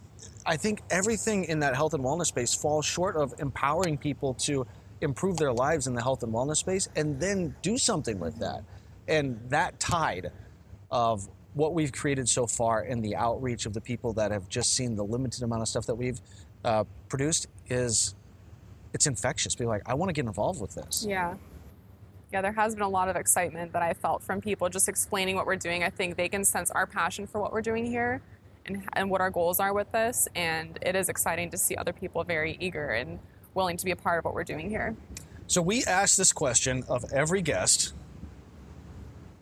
I 0.46 0.58
think 0.58 0.82
everything 0.90 1.46
in 1.46 1.60
that 1.60 1.76
health 1.76 1.94
and 1.94 2.04
wellness 2.04 2.28
space 2.28 2.54
falls 2.54 2.86
short 2.86 3.16
of 3.16 3.34
empowering 3.40 3.98
people 3.98 4.34
to 4.36 4.66
improve 5.02 5.38
their 5.38 5.54
lives 5.54 5.88
in 5.88 5.94
the 5.94 6.02
health 6.02 6.24
and 6.24 6.34
wellness 6.34 6.58
space 6.58 6.88
and 6.96 7.20
then 7.20 7.56
do 7.62 7.78
something 7.78 8.20
with 8.20 8.40
that. 8.40 8.64
And 9.08 9.40
that 9.50 9.80
tide 9.80 10.32
of 10.90 11.28
what 11.54 11.74
we've 11.74 11.92
created 11.92 12.28
so 12.28 12.48
far 12.48 12.82
and 12.82 13.04
the 13.04 13.16
outreach 13.16 13.66
of 13.66 13.74
the 13.74 13.82
people 13.82 14.14
that 14.14 14.32
have 14.32 14.50
just 14.50 14.74
seen 14.74 14.96
the 14.96 15.04
limited 15.04 15.44
amount 15.44 15.62
of 15.62 15.68
stuff 15.68 15.86
that 15.86 15.96
we've 15.96 16.20
uh, 16.64 16.84
produced 17.10 17.48
is 17.70 18.16
it's 18.94 19.08
infectious. 19.08 19.60
Are 19.60 19.66
like, 19.66 19.84
I 19.86 19.94
want 19.94 20.10
to 20.10 20.14
get 20.14 20.26
involved 20.26 20.62
with 20.62 20.76
this. 20.76 21.06
Yeah. 21.08 21.36
Yeah, 22.36 22.42
there 22.42 22.52
has 22.52 22.76
been 22.76 22.84
a 22.84 22.90
lot 22.90 23.08
of 23.08 23.16
excitement 23.16 23.72
that 23.72 23.82
I 23.82 23.94
felt 23.94 24.22
from 24.22 24.42
people 24.42 24.68
just 24.68 24.90
explaining 24.90 25.38
what 25.38 25.46
we're 25.46 25.56
doing. 25.56 25.86
I 25.86 25.90
think 25.90 26.18
they 26.18 26.28
can 26.28 26.44
sense 26.44 26.70
our 26.70 26.86
passion 26.86 27.28
for 27.28 27.40
what 27.40 27.54
we're 27.54 27.62
doing 27.62 27.86
here 27.86 28.22
and, 28.66 28.84
and 28.92 29.10
what 29.10 29.22
our 29.22 29.30
goals 29.30 29.62
are 29.62 29.74
with 29.74 29.90
this. 29.94 30.28
And 30.36 30.78
it 30.82 30.98
is 30.98 31.08
exciting 31.08 31.50
to 31.52 31.58
see 31.58 31.78
other 31.78 31.94
people 31.94 32.26
very 32.26 32.58
eager 32.60 32.90
and 32.90 33.20
willing 33.54 33.78
to 33.78 33.86
be 33.86 33.92
a 33.92 33.96
part 33.96 34.20
of 34.20 34.26
what 34.26 34.34
we're 34.34 34.44
doing 34.44 34.70
here. 34.70 34.98
So 35.48 35.62
we 35.62 35.86
ask 35.86 36.18
this 36.18 36.34
question 36.34 36.84
of 36.90 37.06
every 37.14 37.42
guest 37.42 37.94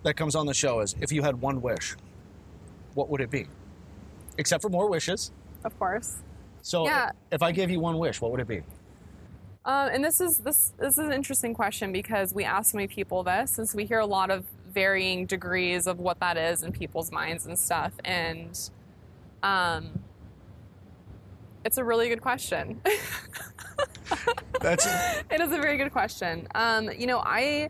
that 0.03 0.13
comes 0.13 0.35
on 0.35 0.45
the 0.45 0.53
show 0.53 0.79
is 0.81 0.95
if 1.01 1.11
you 1.11 1.23
had 1.23 1.41
one 1.41 1.63
wish, 1.63 1.95
what 2.93 3.09
would 3.09 3.21
it 3.21 3.31
be? 3.31 3.47
Except 4.37 4.61
for 4.61 4.69
more 4.69 4.87
wishes. 4.87 5.31
Of 5.65 5.79
course. 5.79 6.17
So 6.61 6.85
Yeah. 6.85 7.09
if 7.31 7.41
I 7.41 7.53
gave 7.53 7.71
you 7.71 7.79
one 7.79 7.97
wish, 7.97 8.21
what 8.21 8.29
would 8.29 8.39
it 8.39 8.47
be? 8.47 8.61
Um, 9.65 9.89
and 9.93 10.03
this 10.03 10.19
is 10.19 10.39
this 10.39 10.73
this 10.77 10.97
is 10.97 11.05
an 11.05 11.13
interesting 11.13 11.53
question 11.53 11.91
because 11.93 12.33
we 12.33 12.43
ask 12.43 12.71
so 12.71 12.77
many 12.77 12.87
people 12.87 13.23
this, 13.23 13.57
and 13.57 13.67
so 13.67 13.77
we 13.77 13.85
hear 13.85 13.99
a 13.99 14.05
lot 14.05 14.29
of 14.29 14.43
varying 14.73 15.25
degrees 15.25 15.87
of 15.87 15.99
what 15.99 16.19
that 16.19 16.35
is 16.35 16.63
in 16.63 16.71
people's 16.71 17.11
minds 17.11 17.45
and 17.45 17.57
stuff. 17.57 17.93
And 18.03 18.59
um, 19.41 19.99
it's 21.63 21.77
a 21.77 21.83
really 21.83 22.09
good 22.09 22.21
question. 22.21 22.81
That's 24.61 24.85
it 24.85 25.39
is 25.39 25.51
a 25.51 25.57
very 25.57 25.77
good 25.77 25.91
question. 25.91 26.47
Um, 26.55 26.89
you 26.97 27.07
know, 27.07 27.19
I 27.19 27.69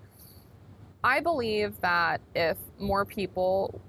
I 1.04 1.20
believe 1.20 1.80
that 1.82 2.22
if 2.34 2.58
more 2.80 3.06
people 3.06 3.80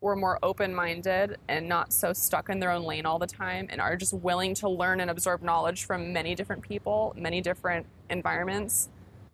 were 0.00 0.14
more 0.14 0.38
open-minded 0.42 1.38
and 1.48 1.68
not 1.68 1.92
so 1.92 2.12
stuck 2.12 2.48
in 2.48 2.60
their 2.60 2.70
own 2.70 2.84
lane 2.84 3.04
all 3.04 3.18
the 3.18 3.26
time 3.26 3.66
and 3.70 3.80
are 3.80 3.96
just 3.96 4.12
willing 4.12 4.54
to 4.54 4.68
learn 4.68 5.00
and 5.00 5.10
absorb 5.10 5.42
knowledge 5.42 5.84
from 5.84 6.12
many 6.12 6.34
different 6.34 6.62
people, 6.62 7.14
many 7.16 7.40
different 7.40 7.84
environments, 8.08 8.88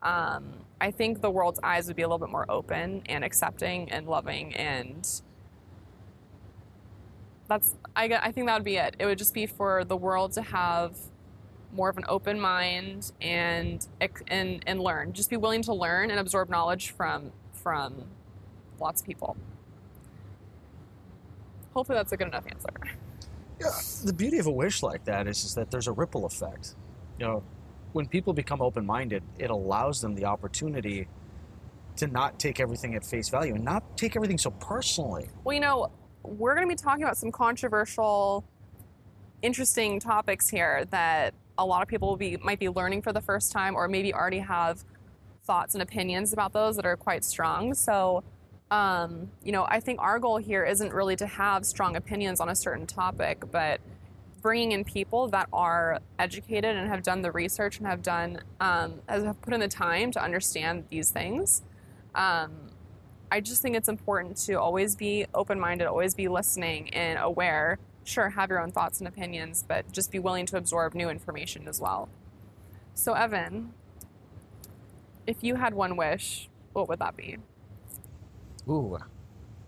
um, 0.05 0.53
I 0.81 0.91
think 0.91 1.23
the 1.23 1.31
world's 1.31 1.61
eyes 1.63 1.87
would 1.87 1.97
be 1.97 2.03
a 2.03 2.07
little 2.07 2.19
bit 2.19 2.31
more 2.31 2.45
open 2.51 3.03
and 3.07 3.25
accepting 3.25 3.91
and 3.91 4.07
loving 4.07 4.55
and 4.55 5.09
that's 7.49 7.75
I, 7.95 8.05
I 8.05 8.33
think 8.33 8.47
that 8.47 8.55
would 8.55 8.65
be 8.65 8.77
it. 8.77 8.97
It 8.99 9.07
would 9.07 9.19
just 9.19 9.35
be 9.35 9.47
for 9.47 9.85
the 9.85 9.97
world 9.97 10.33
to 10.33 10.43
have 10.43 10.97
more 11.73 11.89
of 11.89 11.99
an 11.99 12.05
open 12.09 12.41
mind 12.41 13.13
and 13.21 13.87
and 14.29 14.63
and 14.67 14.81
learn. 14.81 15.13
Just 15.13 15.31
be 15.31 15.37
willing 15.37 15.63
to 15.63 15.75
learn 15.75 16.11
and 16.11 16.19
absorb 16.19 16.49
knowledge 16.49 16.91
from 16.91 17.33
from 17.53 18.05
lots 18.81 19.01
of 19.01 19.07
people. 19.07 19.37
Hopefully, 21.75 21.97
that's 21.97 22.13
a 22.13 22.17
good 22.17 22.29
enough 22.29 22.45
answer. 22.47 22.69
Yeah, 23.61 23.71
the 24.05 24.13
beauty 24.13 24.39
of 24.39 24.47
a 24.47 24.51
wish 24.51 24.83
like 24.83 25.05
that 25.05 25.27
is, 25.27 25.45
is 25.45 25.55
that 25.55 25.71
there's 25.71 25.87
a 25.87 25.93
ripple 25.93 26.25
effect. 26.25 26.75
You 27.19 27.27
know, 27.27 27.43
when 27.93 28.07
people 28.07 28.33
become 28.33 28.61
open 28.61 28.85
minded, 28.85 29.23
it 29.39 29.51
allows 29.51 30.01
them 30.01 30.15
the 30.15 30.25
opportunity 30.25 31.07
to 31.97 32.07
not 32.09 32.39
take 32.39 32.59
everything 32.59 32.95
at 32.95 33.05
face 33.05 33.29
value 33.29 33.55
and 33.55 33.65
not 33.65 33.97
take 33.97 34.17
everything 34.17 34.39
so 34.39 34.51
personally. 34.51 35.29
Well, 35.45 35.55
you 35.55 35.61
know, 35.61 35.91
we're 36.25 36.55
going 36.57 36.69
to 36.69 36.73
be 36.73 36.81
talking 36.81 37.05
about 37.05 37.17
some 37.17 37.31
controversial, 37.31 38.45
interesting 39.43 40.01
topics 40.01 40.49
here 40.49 40.85
that 40.91 41.35
a 41.59 41.65
lot 41.65 41.83
of 41.83 41.89
people 41.89 42.09
will 42.09 42.17
be 42.17 42.37
might 42.39 42.59
be 42.59 42.69
learning 42.69 43.03
for 43.03 43.13
the 43.13 43.21
first 43.21 43.53
time, 43.53 43.77
or 43.77 43.87
maybe 43.87 44.13
already 44.13 44.41
have 44.41 44.85
thoughts 45.45 45.75
and 45.75 45.83
opinions 45.83 46.33
about 46.33 46.53
those 46.53 46.75
that 46.77 46.87
are 46.87 46.97
quite 46.97 47.25
strong. 47.25 47.75
So, 47.75 48.25
um, 48.75 49.31
you 49.45 49.53
know, 49.53 49.65
I 49.69 49.79
think 49.79 50.01
our 50.03 50.19
goal 50.19 50.37
here 50.37 50.65
isn't 50.65 50.93
really 50.93 51.15
to 51.17 51.29
have 51.29 51.65
strong 51.65 51.95
opinions 51.95 52.41
on 52.41 52.49
a 52.49 52.57
certain 52.57 52.89
topic, 52.89 53.45
but 53.53 53.81
bringing 54.43 54.73
in 54.73 54.83
people 54.83 55.29
that 55.29 55.49
are 55.53 56.01
educated 56.19 56.75
and 56.75 56.89
have 56.89 57.05
done 57.05 57.23
the 57.23 57.31
research 57.31 57.79
and 57.79 57.87
have 57.87 58.03
done 58.03 58.41
um, 58.59 59.01
have 59.09 59.41
put 59.43 59.55
in 59.55 59.61
the 59.61 59.69
time 59.69 60.11
to 60.11 60.21
understand 60.21 60.87
these 60.91 61.13
things. 61.13 61.63
Um, 62.17 62.51
I 63.31 63.41
just 63.41 63.63
think 63.63 63.77
it's 63.77 63.89
important 63.89 64.39
to 64.39 64.55
always 64.55 64.97
be 64.97 65.27
open 65.33 65.61
minded, 65.61 65.87
always 65.87 66.17
be 66.17 66.27
listening 66.27 66.93
and 66.93 67.17
aware. 67.21 67.79
Sure, 68.03 68.31
have 68.31 68.51
your 68.51 68.59
own 68.59 68.73
thoughts 68.73 68.99
and 68.99 69.07
opinions, 69.07 69.65
but 69.67 69.93
just 69.93 70.11
be 70.11 70.19
willing 70.19 70.47
to 70.47 70.57
absorb 70.57 70.95
new 70.95 71.09
information 71.09 71.69
as 71.69 71.81
well. 71.81 72.09
So, 72.93 73.13
Evan, 73.13 73.73
if 75.29 75.45
you 75.45 75.55
had 75.55 75.75
one 75.75 75.97
wish, 75.97 76.49
what 76.73 76.89
would 76.89 76.99
that 76.99 77.17
be? 77.17 77.39
Ooh, 78.69 78.97
I 78.97 79.01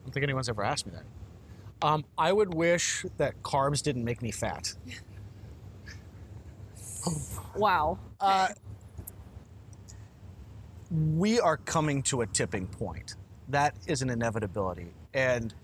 don't 0.04 0.12
think 0.12 0.24
anyone's 0.24 0.48
ever 0.48 0.64
asked 0.64 0.86
me 0.86 0.92
that. 0.94 1.86
Um, 1.86 2.04
I 2.16 2.32
would 2.32 2.54
wish 2.54 3.04
that 3.18 3.42
carbs 3.42 3.82
didn't 3.82 4.04
make 4.04 4.22
me 4.22 4.30
fat. 4.30 4.74
Wow. 7.54 7.98
Uh, 8.20 8.48
we 10.90 11.40
are 11.40 11.56
coming 11.56 12.02
to 12.04 12.22
a 12.22 12.26
tipping 12.26 12.66
point. 12.66 13.14
That 13.48 13.74
is 13.86 14.02
an 14.02 14.10
inevitability. 14.10 14.88
And 15.14 15.54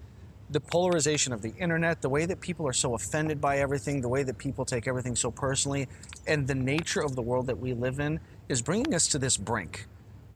the 0.51 0.61
polarization 0.61 1.33
of 1.33 1.43
the 1.43 1.53
internet, 1.59 2.03
the 2.03 2.09
way 2.09 2.27
that 2.27 2.41
people 2.41 2.67
are 2.67 2.73
so 2.73 2.95
offended 2.95 3.41
by 3.41 3.59
everything, 3.59 4.01
the 4.01 4.09
way 4.09 4.23
that 4.23 4.39
people 4.39 4.65
take 4.65 4.87
everything 4.87 5.17
so 5.17 5.31
personally, 5.31 5.89
and 6.27 6.47
the 6.47 6.55
nature 6.55 7.01
of 7.01 7.17
the 7.17 7.23
world 7.23 7.47
that 7.47 7.59
we 7.59 7.73
live 7.75 8.01
in 8.01 8.21
is 8.49 8.63
bringing 8.63 8.95
us 8.95 9.09
to 9.09 9.19
this 9.19 9.37
brink. 9.37 9.87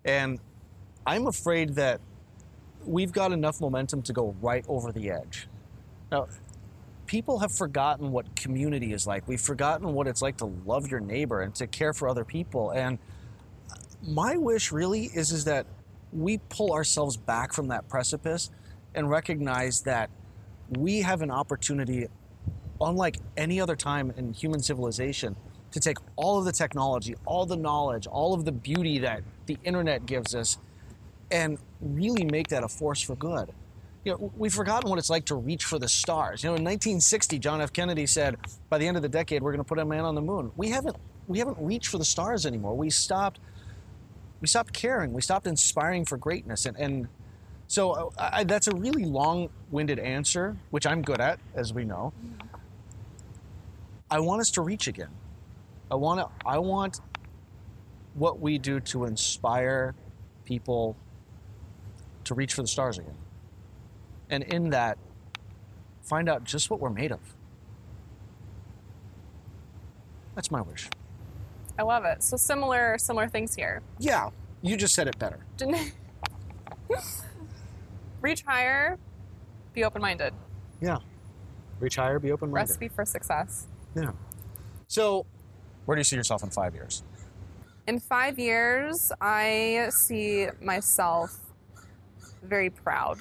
And 0.04 0.38
I'm 1.06 1.26
afraid 1.26 1.74
that 1.74 2.00
we've 2.86 3.12
got 3.12 3.32
enough 3.32 3.60
momentum 3.60 4.02
to 4.02 4.12
go 4.12 4.34
right 4.40 4.64
over 4.68 4.92
the 4.92 5.10
edge. 5.10 5.48
Now, 6.10 6.28
people 7.06 7.38
have 7.38 7.52
forgotten 7.52 8.12
what 8.12 8.34
community 8.36 8.92
is 8.92 9.06
like. 9.06 9.26
We've 9.28 9.40
forgotten 9.40 9.92
what 9.92 10.06
it's 10.06 10.22
like 10.22 10.36
to 10.38 10.46
love 10.64 10.90
your 10.90 11.00
neighbor 11.00 11.42
and 11.42 11.54
to 11.56 11.66
care 11.66 11.92
for 11.92 12.08
other 12.08 12.24
people. 12.24 12.70
And 12.70 12.98
my 14.06 14.36
wish 14.36 14.72
really 14.72 15.04
is 15.04 15.32
is 15.32 15.44
that 15.44 15.66
we 16.12 16.38
pull 16.48 16.72
ourselves 16.72 17.16
back 17.16 17.52
from 17.52 17.68
that 17.68 17.88
precipice 17.88 18.50
and 18.94 19.10
recognize 19.10 19.82
that 19.82 20.10
we 20.70 21.02
have 21.02 21.22
an 21.22 21.30
opportunity 21.30 22.06
unlike 22.80 23.18
any 23.36 23.60
other 23.60 23.76
time 23.76 24.12
in 24.16 24.32
human 24.32 24.60
civilization 24.60 25.34
to 25.72 25.80
take 25.80 25.98
all 26.16 26.38
of 26.38 26.44
the 26.44 26.52
technology, 26.52 27.14
all 27.24 27.46
the 27.46 27.56
knowledge, 27.56 28.06
all 28.06 28.34
of 28.34 28.44
the 28.44 28.52
beauty 28.52 28.98
that 28.98 29.22
the 29.46 29.58
internet 29.64 30.06
gives 30.06 30.34
us 30.34 30.58
and 31.30 31.58
really 31.80 32.24
make 32.24 32.48
that 32.48 32.62
a 32.62 32.68
force 32.68 33.00
for 33.00 33.16
good. 33.16 33.52
You 34.04 34.12
know, 34.12 34.32
we've 34.36 34.54
forgotten 34.54 34.88
what 34.88 34.98
it's 34.98 35.10
like 35.10 35.24
to 35.26 35.34
reach 35.34 35.64
for 35.64 35.78
the 35.78 35.88
stars. 35.88 36.44
You 36.44 36.48
know, 36.48 36.54
in 36.54 36.62
1960, 36.62 37.38
John 37.40 37.60
F. 37.60 37.72
Kennedy 37.72 38.06
said, 38.06 38.36
"By 38.68 38.78
the 38.78 38.86
end 38.86 38.96
of 38.96 39.02
the 39.02 39.08
decade, 39.08 39.42
we're 39.42 39.50
going 39.50 39.64
to 39.64 39.68
put 39.68 39.78
a 39.78 39.84
man 39.84 40.04
on 40.04 40.14
the 40.14 40.20
moon." 40.20 40.52
We 40.56 40.70
haven't, 40.70 40.96
we 41.26 41.38
haven't 41.38 41.58
reached 41.60 41.88
for 41.88 41.98
the 41.98 42.04
stars 42.04 42.46
anymore. 42.46 42.76
We 42.76 42.88
stopped, 42.90 43.40
we 44.40 44.46
stopped 44.46 44.72
caring. 44.72 45.12
We 45.12 45.22
stopped 45.22 45.48
inspiring 45.48 46.04
for 46.04 46.16
greatness, 46.16 46.66
and, 46.66 46.76
and 46.76 47.08
so 47.66 47.90
uh, 48.16 48.30
I, 48.32 48.44
that's 48.44 48.68
a 48.68 48.76
really 48.76 49.04
long-winded 49.04 49.98
answer, 49.98 50.56
which 50.70 50.86
I'm 50.86 51.02
good 51.02 51.20
at, 51.20 51.40
as 51.54 51.74
we 51.74 51.84
know. 51.84 52.12
I 54.08 54.20
want 54.20 54.40
us 54.40 54.50
to 54.52 54.62
reach 54.62 54.86
again. 54.86 55.10
I 55.90 55.96
want 55.96 56.20
to, 56.20 56.48
I 56.48 56.58
want 56.58 57.00
what 58.14 58.40
we 58.40 58.58
do 58.58 58.78
to 58.80 59.04
inspire 59.04 59.94
people 60.44 60.96
to 62.26 62.34
reach 62.34 62.54
for 62.54 62.62
the 62.62 62.68
stars 62.68 62.98
again. 62.98 63.14
And 64.28 64.42
in 64.44 64.70
that, 64.70 64.98
find 66.02 66.28
out 66.28 66.44
just 66.44 66.70
what 66.70 66.80
we're 66.80 66.90
made 66.90 67.12
of. 67.12 67.20
That's 70.34 70.50
my 70.50 70.60
wish. 70.60 70.88
I 71.78 71.82
love 71.82 72.04
it. 72.04 72.22
So 72.22 72.36
similar 72.36 72.98
similar 72.98 73.28
things 73.28 73.54
here. 73.54 73.82
Yeah, 73.98 74.30
you 74.62 74.76
just 74.76 74.94
said 74.94 75.08
it 75.08 75.18
better. 75.18 75.38
Didn't- 75.56 75.92
Reach 78.20 78.42
higher, 78.42 78.98
be 79.72 79.84
open 79.84 80.02
minded. 80.02 80.32
Yeah. 80.80 80.98
Reach 81.80 81.96
higher, 81.96 82.18
be 82.18 82.32
open 82.32 82.50
minded. 82.50 82.70
Recipe 82.70 82.88
for 82.88 83.04
success. 83.04 83.66
Yeah. 83.94 84.10
So, 84.88 85.26
where 85.84 85.94
do 85.96 86.00
you 86.00 86.04
see 86.04 86.16
yourself 86.16 86.42
in 86.42 86.50
five 86.50 86.74
years? 86.74 87.02
In 87.86 88.00
five 88.00 88.38
years, 88.38 89.12
I 89.20 89.88
see 89.90 90.48
myself 90.62 91.38
very 92.46 92.70
proud. 92.70 93.20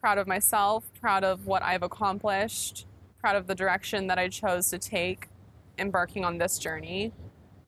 Proud 0.00 0.18
of 0.18 0.26
myself, 0.26 0.84
proud 1.00 1.24
of 1.24 1.46
what 1.46 1.62
I've 1.62 1.82
accomplished, 1.82 2.86
proud 3.20 3.36
of 3.36 3.46
the 3.46 3.54
direction 3.54 4.06
that 4.08 4.18
I 4.18 4.28
chose 4.28 4.68
to 4.70 4.78
take 4.78 5.28
embarking 5.78 6.24
on 6.24 6.38
this 6.38 6.58
journey. 6.58 7.12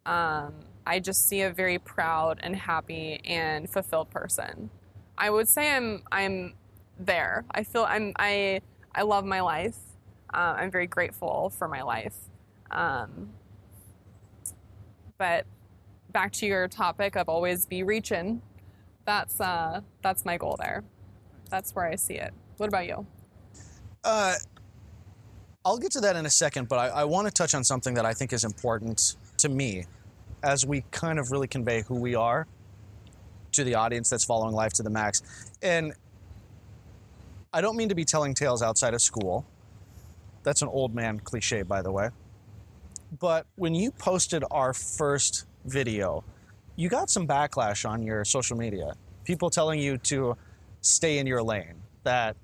Um, 0.05 0.55
I 0.87 1.01
just 1.01 1.29
see 1.29 1.43
a 1.43 1.51
very 1.51 1.79
proud 1.79 2.39
and 2.43 2.55
happy 2.55 3.21
and 3.25 3.69
fulfilled 3.69 4.11
person. 4.11 4.71
I 5.19 5.31
would 5.31 5.49
say 5.49 5.75
I'm 5.75 6.03
I'm 6.13 6.55
there. 6.99 7.45
I 7.51 7.65
feel 7.65 7.85
I'm 7.85 8.13
I 8.17 8.61
I 8.95 9.03
love 9.03 9.25
my 9.25 9.41
life. 9.41 9.79
Uh, 10.33 10.55
I'm 10.59 10.71
very 10.71 10.87
grateful 10.87 11.51
for 11.51 11.69
my 11.69 11.83
life. 11.83 12.17
Um, 12.71 13.31
but 15.19 15.47
back 16.13 16.33
to 16.33 16.47
your 16.47 16.69
topic 16.69 17.17
of 17.17 17.29
always 17.29 17.67
be 17.67 17.83
reaching. 17.83 18.43
That's 19.07 19.41
uh, 19.41 19.81
that's 20.03 20.25
my 20.25 20.37
goal 20.37 20.57
there. 20.59 20.85
That's 21.49 21.75
where 21.75 21.87
I 21.87 21.95
see 21.95 22.15
it. 22.15 22.35
What 22.59 22.69
about 22.69 22.87
you? 22.87 23.07
Uh, 24.05 24.35
I'll 25.65 25.79
get 25.79 25.93
to 25.93 26.01
that 26.01 26.17
in 26.17 26.27
a 26.27 26.31
second, 26.31 26.69
but 26.69 26.79
I, 26.79 26.89
I 26.89 27.05
want 27.05 27.27
to 27.27 27.33
touch 27.33 27.55
on 27.55 27.65
something 27.65 27.95
that 27.95 28.05
I 28.05 28.13
think 28.13 28.33
is 28.33 28.45
important 28.45 29.17
to 29.39 29.49
me 29.49 29.87
as 30.43 30.67
we 30.67 30.85
kind 30.91 31.19
of 31.19 31.33
really 31.33 31.49
convey 31.49 31.83
who 31.83 31.95
we 31.95 32.15
are 32.15 32.47
to 33.53 33.65
the 33.65 33.75
audience 33.75 34.11
that's 34.11 34.25
following 34.25 34.55
Life 34.55 34.75
to 34.75 34.83
the 34.83 34.91
Max. 34.91 35.23
And 35.63 35.93
I 37.53 37.61
don't 37.61 37.77
mean 37.77 37.89
to 37.89 37.95
be 37.95 38.05
telling 38.05 38.35
tales 38.35 38.63
outside 38.63 38.95
of 38.95 39.03
school. 39.03 39.47
That's 40.43 40.63
an 40.63 40.69
old 40.69 40.95
man 40.95 41.19
cliche, 41.21 41.63
by 41.63 41.83
the 41.83 41.91
way. 41.91 42.11
But 43.19 43.47
when 43.57 43.75
you 43.75 43.91
posted 43.93 44.45
our 44.51 44.73
first 44.73 45.47
video, 45.65 46.23
you 46.77 46.89
got 46.89 47.11
some 47.11 47.27
backlash 47.27 47.89
on 47.89 48.03
your 48.03 48.25
social 48.25 48.57
media. 48.57 48.95
People 49.25 49.51
telling 49.51 49.81
you 49.81 49.99
to 49.99 50.37
stay 50.83 51.19
in 51.19 51.27
your 51.27 51.43
lane, 51.43 51.75
that 52.05 52.37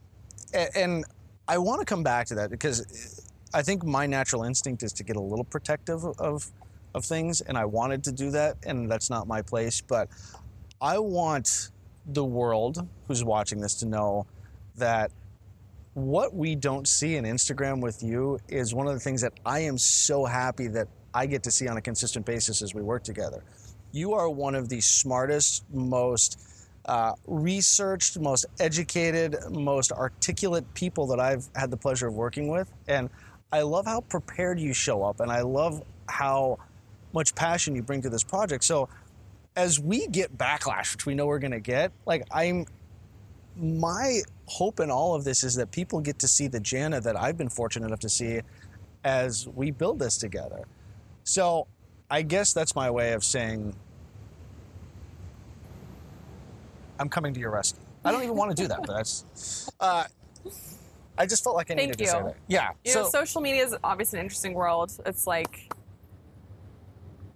And 0.52 1.04
I 1.48 1.58
want 1.58 1.80
to 1.80 1.84
come 1.84 2.02
back 2.02 2.26
to 2.28 2.34
that 2.36 2.50
because 2.50 3.30
I 3.54 3.62
think 3.62 3.84
my 3.84 4.06
natural 4.06 4.44
instinct 4.44 4.82
is 4.82 4.92
to 4.94 5.04
get 5.04 5.16
a 5.16 5.20
little 5.20 5.44
protective 5.44 6.04
of 6.04 6.50
of 6.94 7.04
things, 7.04 7.40
and 7.40 7.56
I 7.56 7.64
wanted 7.64 8.04
to 8.04 8.12
do 8.12 8.30
that, 8.32 8.56
and 8.64 8.90
that's 8.90 9.08
not 9.08 9.26
my 9.26 9.42
place. 9.42 9.80
But 9.80 10.08
I 10.80 10.98
want 10.98 11.70
the 12.06 12.24
world 12.24 12.86
who's 13.08 13.24
watching 13.24 13.60
this 13.60 13.74
to 13.76 13.86
know 13.86 14.26
that 14.76 15.10
what 15.94 16.34
we 16.34 16.54
don't 16.54 16.88
see 16.88 17.16
in 17.16 17.24
Instagram 17.24 17.80
with 17.80 18.02
you 18.02 18.38
is 18.48 18.74
one 18.74 18.86
of 18.86 18.94
the 18.94 19.00
things 19.00 19.20
that 19.20 19.32
I 19.44 19.60
am 19.60 19.78
so 19.78 20.24
happy 20.24 20.66
that 20.68 20.88
I 21.14 21.26
get 21.26 21.42
to 21.44 21.50
see 21.50 21.68
on 21.68 21.76
a 21.76 21.82
consistent 21.82 22.24
basis 22.24 22.62
as 22.62 22.74
we 22.74 22.82
work 22.82 23.04
together. 23.04 23.44
You 23.92 24.14
are 24.14 24.28
one 24.28 24.54
of 24.54 24.68
the 24.68 24.80
smartest, 24.80 25.64
most 25.72 26.40
uh, 26.86 27.12
researched, 27.26 28.18
most 28.18 28.46
educated, 28.58 29.36
most 29.50 29.92
articulate 29.92 30.64
people 30.74 31.06
that 31.08 31.20
I've 31.20 31.48
had 31.54 31.70
the 31.70 31.76
pleasure 31.76 32.08
of 32.08 32.14
working 32.14 32.48
with. 32.48 32.72
And 32.88 33.10
I 33.52 33.60
love 33.62 33.86
how 33.86 34.00
prepared 34.00 34.58
you 34.58 34.72
show 34.72 35.04
up, 35.04 35.20
and 35.20 35.30
I 35.30 35.42
love 35.42 35.82
how 36.08 36.58
much 37.12 37.34
passion 37.34 37.76
you 37.76 37.82
bring 37.82 38.02
to 38.02 38.10
this 38.10 38.24
project. 38.24 38.64
So, 38.64 38.88
as 39.54 39.78
we 39.78 40.06
get 40.06 40.36
backlash, 40.38 40.94
which 40.94 41.04
we 41.04 41.14
know 41.14 41.26
we're 41.26 41.38
going 41.38 41.52
to 41.52 41.60
get, 41.60 41.92
like 42.06 42.26
I'm 42.32 42.66
my 43.54 44.22
hope 44.46 44.80
in 44.80 44.90
all 44.90 45.14
of 45.14 45.24
this 45.24 45.44
is 45.44 45.54
that 45.56 45.70
people 45.70 46.00
get 46.00 46.18
to 46.20 46.28
see 46.28 46.48
the 46.48 46.60
Jana 46.60 47.02
that 47.02 47.20
I've 47.20 47.36
been 47.36 47.50
fortunate 47.50 47.86
enough 47.86 48.00
to 48.00 48.08
see 48.08 48.40
as 49.04 49.46
we 49.48 49.70
build 49.70 49.98
this 49.98 50.16
together. 50.16 50.64
So 51.24 51.66
I 52.12 52.20
guess 52.20 52.52
that's 52.52 52.76
my 52.76 52.90
way 52.90 53.12
of 53.14 53.24
saying 53.24 53.74
I'm 56.98 57.08
coming 57.08 57.32
to 57.32 57.40
your 57.40 57.50
rescue. 57.50 57.80
I 58.04 58.12
don't 58.12 58.22
even 58.22 58.36
want 58.36 58.54
to 58.54 58.62
do 58.62 58.68
that, 58.68 58.80
but 58.84 58.96
that's. 58.96 59.70
Uh, 59.80 60.04
I 61.16 61.24
just 61.24 61.42
felt 61.42 61.56
like 61.56 61.70
I 61.70 61.74
Thank 61.74 61.88
needed 61.88 62.04
to 62.04 62.06
say 62.06 62.18
you. 62.18 62.24
that. 62.24 62.36
Yeah. 62.48 62.70
You 62.84 62.92
so 62.92 63.02
know, 63.04 63.08
social 63.08 63.40
media 63.40 63.64
is 63.64 63.74
obviously 63.82 64.18
an 64.18 64.26
interesting 64.26 64.52
world. 64.52 64.92
It's 65.06 65.26
like, 65.26 65.72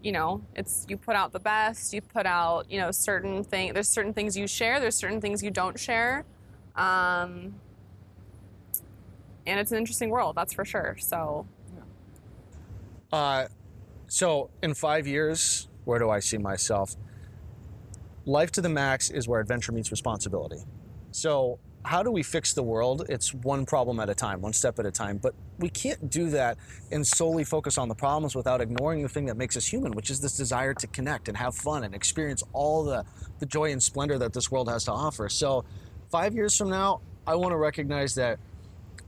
you 0.02 0.12
know, 0.12 0.42
it's 0.54 0.84
you 0.90 0.98
put 0.98 1.16
out 1.16 1.32
the 1.32 1.40
best. 1.40 1.94
You 1.94 2.02
put 2.02 2.26
out, 2.26 2.70
you 2.70 2.78
know, 2.78 2.90
certain 2.90 3.44
thing. 3.44 3.72
There's 3.72 3.88
certain 3.88 4.12
things 4.12 4.36
you 4.36 4.46
share. 4.46 4.78
There's 4.78 4.94
certain 4.94 5.22
things 5.22 5.42
you 5.42 5.50
don't 5.50 5.80
share. 5.80 6.26
Um, 6.74 7.54
and 9.46 9.58
it's 9.58 9.72
an 9.72 9.78
interesting 9.78 10.10
world, 10.10 10.36
that's 10.36 10.52
for 10.52 10.66
sure. 10.66 10.98
So 11.00 11.46
Uh, 13.10 13.46
so 14.08 14.50
in 14.62 14.74
five 14.74 15.06
years, 15.06 15.68
where 15.84 15.98
do 15.98 16.10
I 16.10 16.20
see 16.20 16.38
myself? 16.38 16.94
Life 18.24 18.50
to 18.52 18.60
the 18.60 18.68
max 18.68 19.10
is 19.10 19.28
where 19.28 19.40
adventure 19.40 19.72
meets 19.72 19.90
responsibility. 19.90 20.58
So 21.12 21.58
how 21.86 22.02
do 22.02 22.10
we 22.10 22.22
fix 22.24 22.52
the 22.52 22.62
world? 22.62 23.06
It's 23.08 23.32
one 23.32 23.64
problem 23.64 24.00
at 24.00 24.10
a 24.10 24.14
time, 24.14 24.40
one 24.40 24.52
step 24.52 24.78
at 24.80 24.86
a 24.86 24.90
time. 24.90 25.18
But 25.18 25.34
we 25.58 25.68
can't 25.68 26.10
do 26.10 26.30
that 26.30 26.58
and 26.90 27.06
solely 27.06 27.44
focus 27.44 27.78
on 27.78 27.88
the 27.88 27.94
problems 27.94 28.34
without 28.34 28.60
ignoring 28.60 29.02
the 29.02 29.08
thing 29.08 29.26
that 29.26 29.36
makes 29.36 29.56
us 29.56 29.64
human, 29.64 29.92
which 29.92 30.10
is 30.10 30.20
this 30.20 30.36
desire 30.36 30.74
to 30.74 30.86
connect 30.88 31.28
and 31.28 31.36
have 31.36 31.54
fun 31.54 31.84
and 31.84 31.94
experience 31.94 32.42
all 32.52 32.82
the, 32.82 33.04
the 33.38 33.46
joy 33.46 33.70
and 33.70 33.80
splendor 33.80 34.18
that 34.18 34.32
this 34.32 34.50
world 34.50 34.68
has 34.68 34.84
to 34.84 34.92
offer. 34.92 35.28
So 35.28 35.64
five 36.10 36.34
years 36.34 36.56
from 36.56 36.70
now, 36.70 37.00
I 37.24 37.36
want 37.36 37.52
to 37.52 37.56
recognize 37.56 38.16
that 38.16 38.40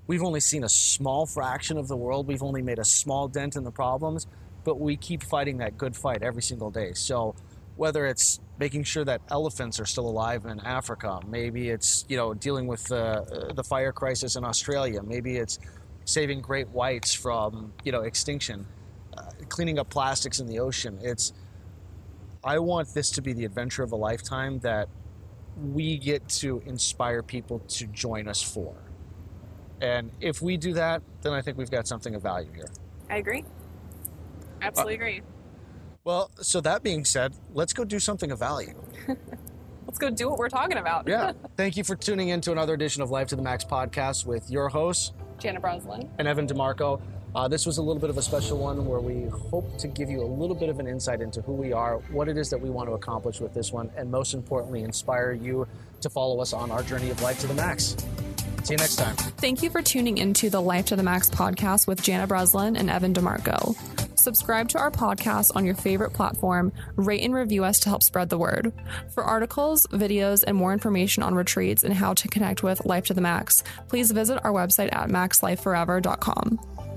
we've 0.06 0.22
only 0.22 0.40
seen 0.40 0.62
a 0.62 0.68
small 0.68 1.26
fraction 1.26 1.78
of 1.78 1.88
the 1.88 1.96
world. 1.96 2.28
We've 2.28 2.44
only 2.44 2.62
made 2.62 2.78
a 2.78 2.84
small 2.84 3.26
dent 3.26 3.56
in 3.56 3.64
the 3.64 3.72
problems, 3.72 4.28
but 4.68 4.78
we 4.78 4.98
keep 4.98 5.22
fighting 5.22 5.56
that 5.56 5.78
good 5.78 5.96
fight 5.96 6.22
every 6.22 6.42
single 6.42 6.70
day. 6.70 6.92
So 6.92 7.34
whether 7.76 8.04
it's 8.04 8.38
making 8.58 8.84
sure 8.84 9.02
that 9.02 9.22
elephants 9.30 9.80
are 9.80 9.86
still 9.86 10.06
alive 10.06 10.44
in 10.44 10.60
Africa, 10.60 11.20
maybe 11.26 11.70
it's 11.70 12.04
you 12.06 12.18
know 12.18 12.34
dealing 12.34 12.66
with 12.66 12.84
the 12.84 13.50
the 13.56 13.64
fire 13.64 13.92
crisis 13.92 14.36
in 14.36 14.44
Australia, 14.44 15.02
maybe 15.02 15.38
it's 15.38 15.58
saving 16.04 16.42
great 16.42 16.68
whites 16.68 17.14
from 17.14 17.72
you 17.82 17.92
know 17.92 18.02
extinction, 18.02 18.66
uh, 19.16 19.22
cleaning 19.48 19.78
up 19.78 19.88
plastics 19.88 20.38
in 20.38 20.46
the 20.46 20.58
ocean. 20.58 20.98
It's 21.00 21.32
I 22.44 22.58
want 22.58 22.92
this 22.92 23.10
to 23.12 23.22
be 23.22 23.32
the 23.32 23.46
adventure 23.46 23.82
of 23.82 23.92
a 23.92 23.96
lifetime 23.96 24.58
that 24.58 24.90
we 25.56 25.96
get 25.96 26.28
to 26.42 26.62
inspire 26.66 27.22
people 27.22 27.60
to 27.60 27.86
join 27.86 28.28
us 28.28 28.42
for. 28.42 28.74
And 29.80 30.10
if 30.20 30.42
we 30.42 30.58
do 30.58 30.74
that, 30.74 31.00
then 31.22 31.32
I 31.32 31.40
think 31.40 31.56
we've 31.56 31.70
got 31.70 31.88
something 31.88 32.14
of 32.14 32.22
value 32.22 32.52
here. 32.52 32.68
I 33.08 33.16
agree. 33.16 33.44
Absolutely 34.62 34.94
agree. 34.94 35.22
Well, 36.04 36.30
so 36.40 36.60
that 36.62 36.82
being 36.82 37.04
said, 37.04 37.34
let's 37.52 37.72
go 37.72 37.84
do 37.84 37.98
something 37.98 38.30
of 38.30 38.38
value. 38.38 38.82
Let's 39.86 39.98
go 39.98 40.10
do 40.10 40.28
what 40.28 40.38
we're 40.38 40.50
talking 40.50 40.76
about. 40.76 41.08
Yeah. 41.08 41.32
Thank 41.56 41.78
you 41.78 41.82
for 41.82 41.96
tuning 41.96 42.28
in 42.28 42.42
to 42.42 42.52
another 42.52 42.74
edition 42.74 43.00
of 43.00 43.10
Life 43.10 43.28
to 43.28 43.36
the 43.36 43.42
Max 43.42 43.64
podcast 43.64 44.26
with 44.26 44.50
your 44.50 44.68
hosts 44.68 45.12
Jana 45.38 45.60
Breslin. 45.60 46.10
and 46.18 46.28
Evan 46.28 46.46
DeMarco. 46.46 47.00
Uh, 47.34 47.48
this 47.48 47.64
was 47.64 47.78
a 47.78 47.82
little 47.82 48.00
bit 48.00 48.10
of 48.10 48.18
a 48.18 48.22
special 48.22 48.58
one 48.58 48.84
where 48.84 49.00
we 49.00 49.28
hope 49.28 49.78
to 49.78 49.88
give 49.88 50.10
you 50.10 50.22
a 50.22 50.26
little 50.26 50.54
bit 50.54 50.68
of 50.68 50.78
an 50.78 50.86
insight 50.86 51.22
into 51.22 51.40
who 51.40 51.52
we 51.52 51.72
are, 51.72 51.98
what 52.10 52.28
it 52.28 52.36
is 52.36 52.50
that 52.50 52.60
we 52.60 52.68
want 52.68 52.88
to 52.88 52.94
accomplish 52.94 53.40
with 53.40 53.54
this 53.54 53.72
one, 53.72 53.90
and 53.96 54.10
most 54.10 54.34
importantly, 54.34 54.82
inspire 54.82 55.32
you 55.32 55.66
to 56.00 56.10
follow 56.10 56.40
us 56.40 56.52
on 56.52 56.70
our 56.70 56.82
journey 56.82 57.10
of 57.10 57.20
life 57.22 57.38
to 57.40 57.46
the 57.46 57.54
max. 57.54 57.96
See 58.64 58.74
you 58.74 58.78
next 58.78 58.96
time. 58.96 59.16
Thank 59.16 59.62
you 59.62 59.70
for 59.70 59.80
tuning 59.82 60.18
into 60.18 60.50
the 60.50 60.60
Life 60.60 60.86
to 60.86 60.96
the 60.96 61.02
Max 61.02 61.30
podcast 61.30 61.86
with 61.86 62.02
Jana 62.02 62.26
Breslin 62.26 62.76
and 62.76 62.90
Evan 62.90 63.14
DeMarco. 63.14 64.07
Subscribe 64.28 64.68
to 64.68 64.78
our 64.78 64.90
podcast 64.90 65.52
on 65.56 65.64
your 65.64 65.74
favorite 65.74 66.12
platform, 66.12 66.70
rate 66.96 67.22
and 67.22 67.34
review 67.34 67.64
us 67.64 67.78
to 67.78 67.88
help 67.88 68.02
spread 68.02 68.28
the 68.28 68.36
word. 68.36 68.74
For 69.14 69.24
articles, 69.24 69.86
videos, 69.86 70.44
and 70.46 70.54
more 70.54 70.74
information 70.74 71.22
on 71.22 71.34
retreats 71.34 71.82
and 71.82 71.94
how 71.94 72.12
to 72.12 72.28
connect 72.28 72.62
with 72.62 72.84
Life 72.84 73.06
to 73.06 73.14
the 73.14 73.22
Max, 73.22 73.64
please 73.88 74.10
visit 74.10 74.44
our 74.44 74.52
website 74.52 74.94
at 74.94 75.08
maxlifeforever.com. 75.08 76.87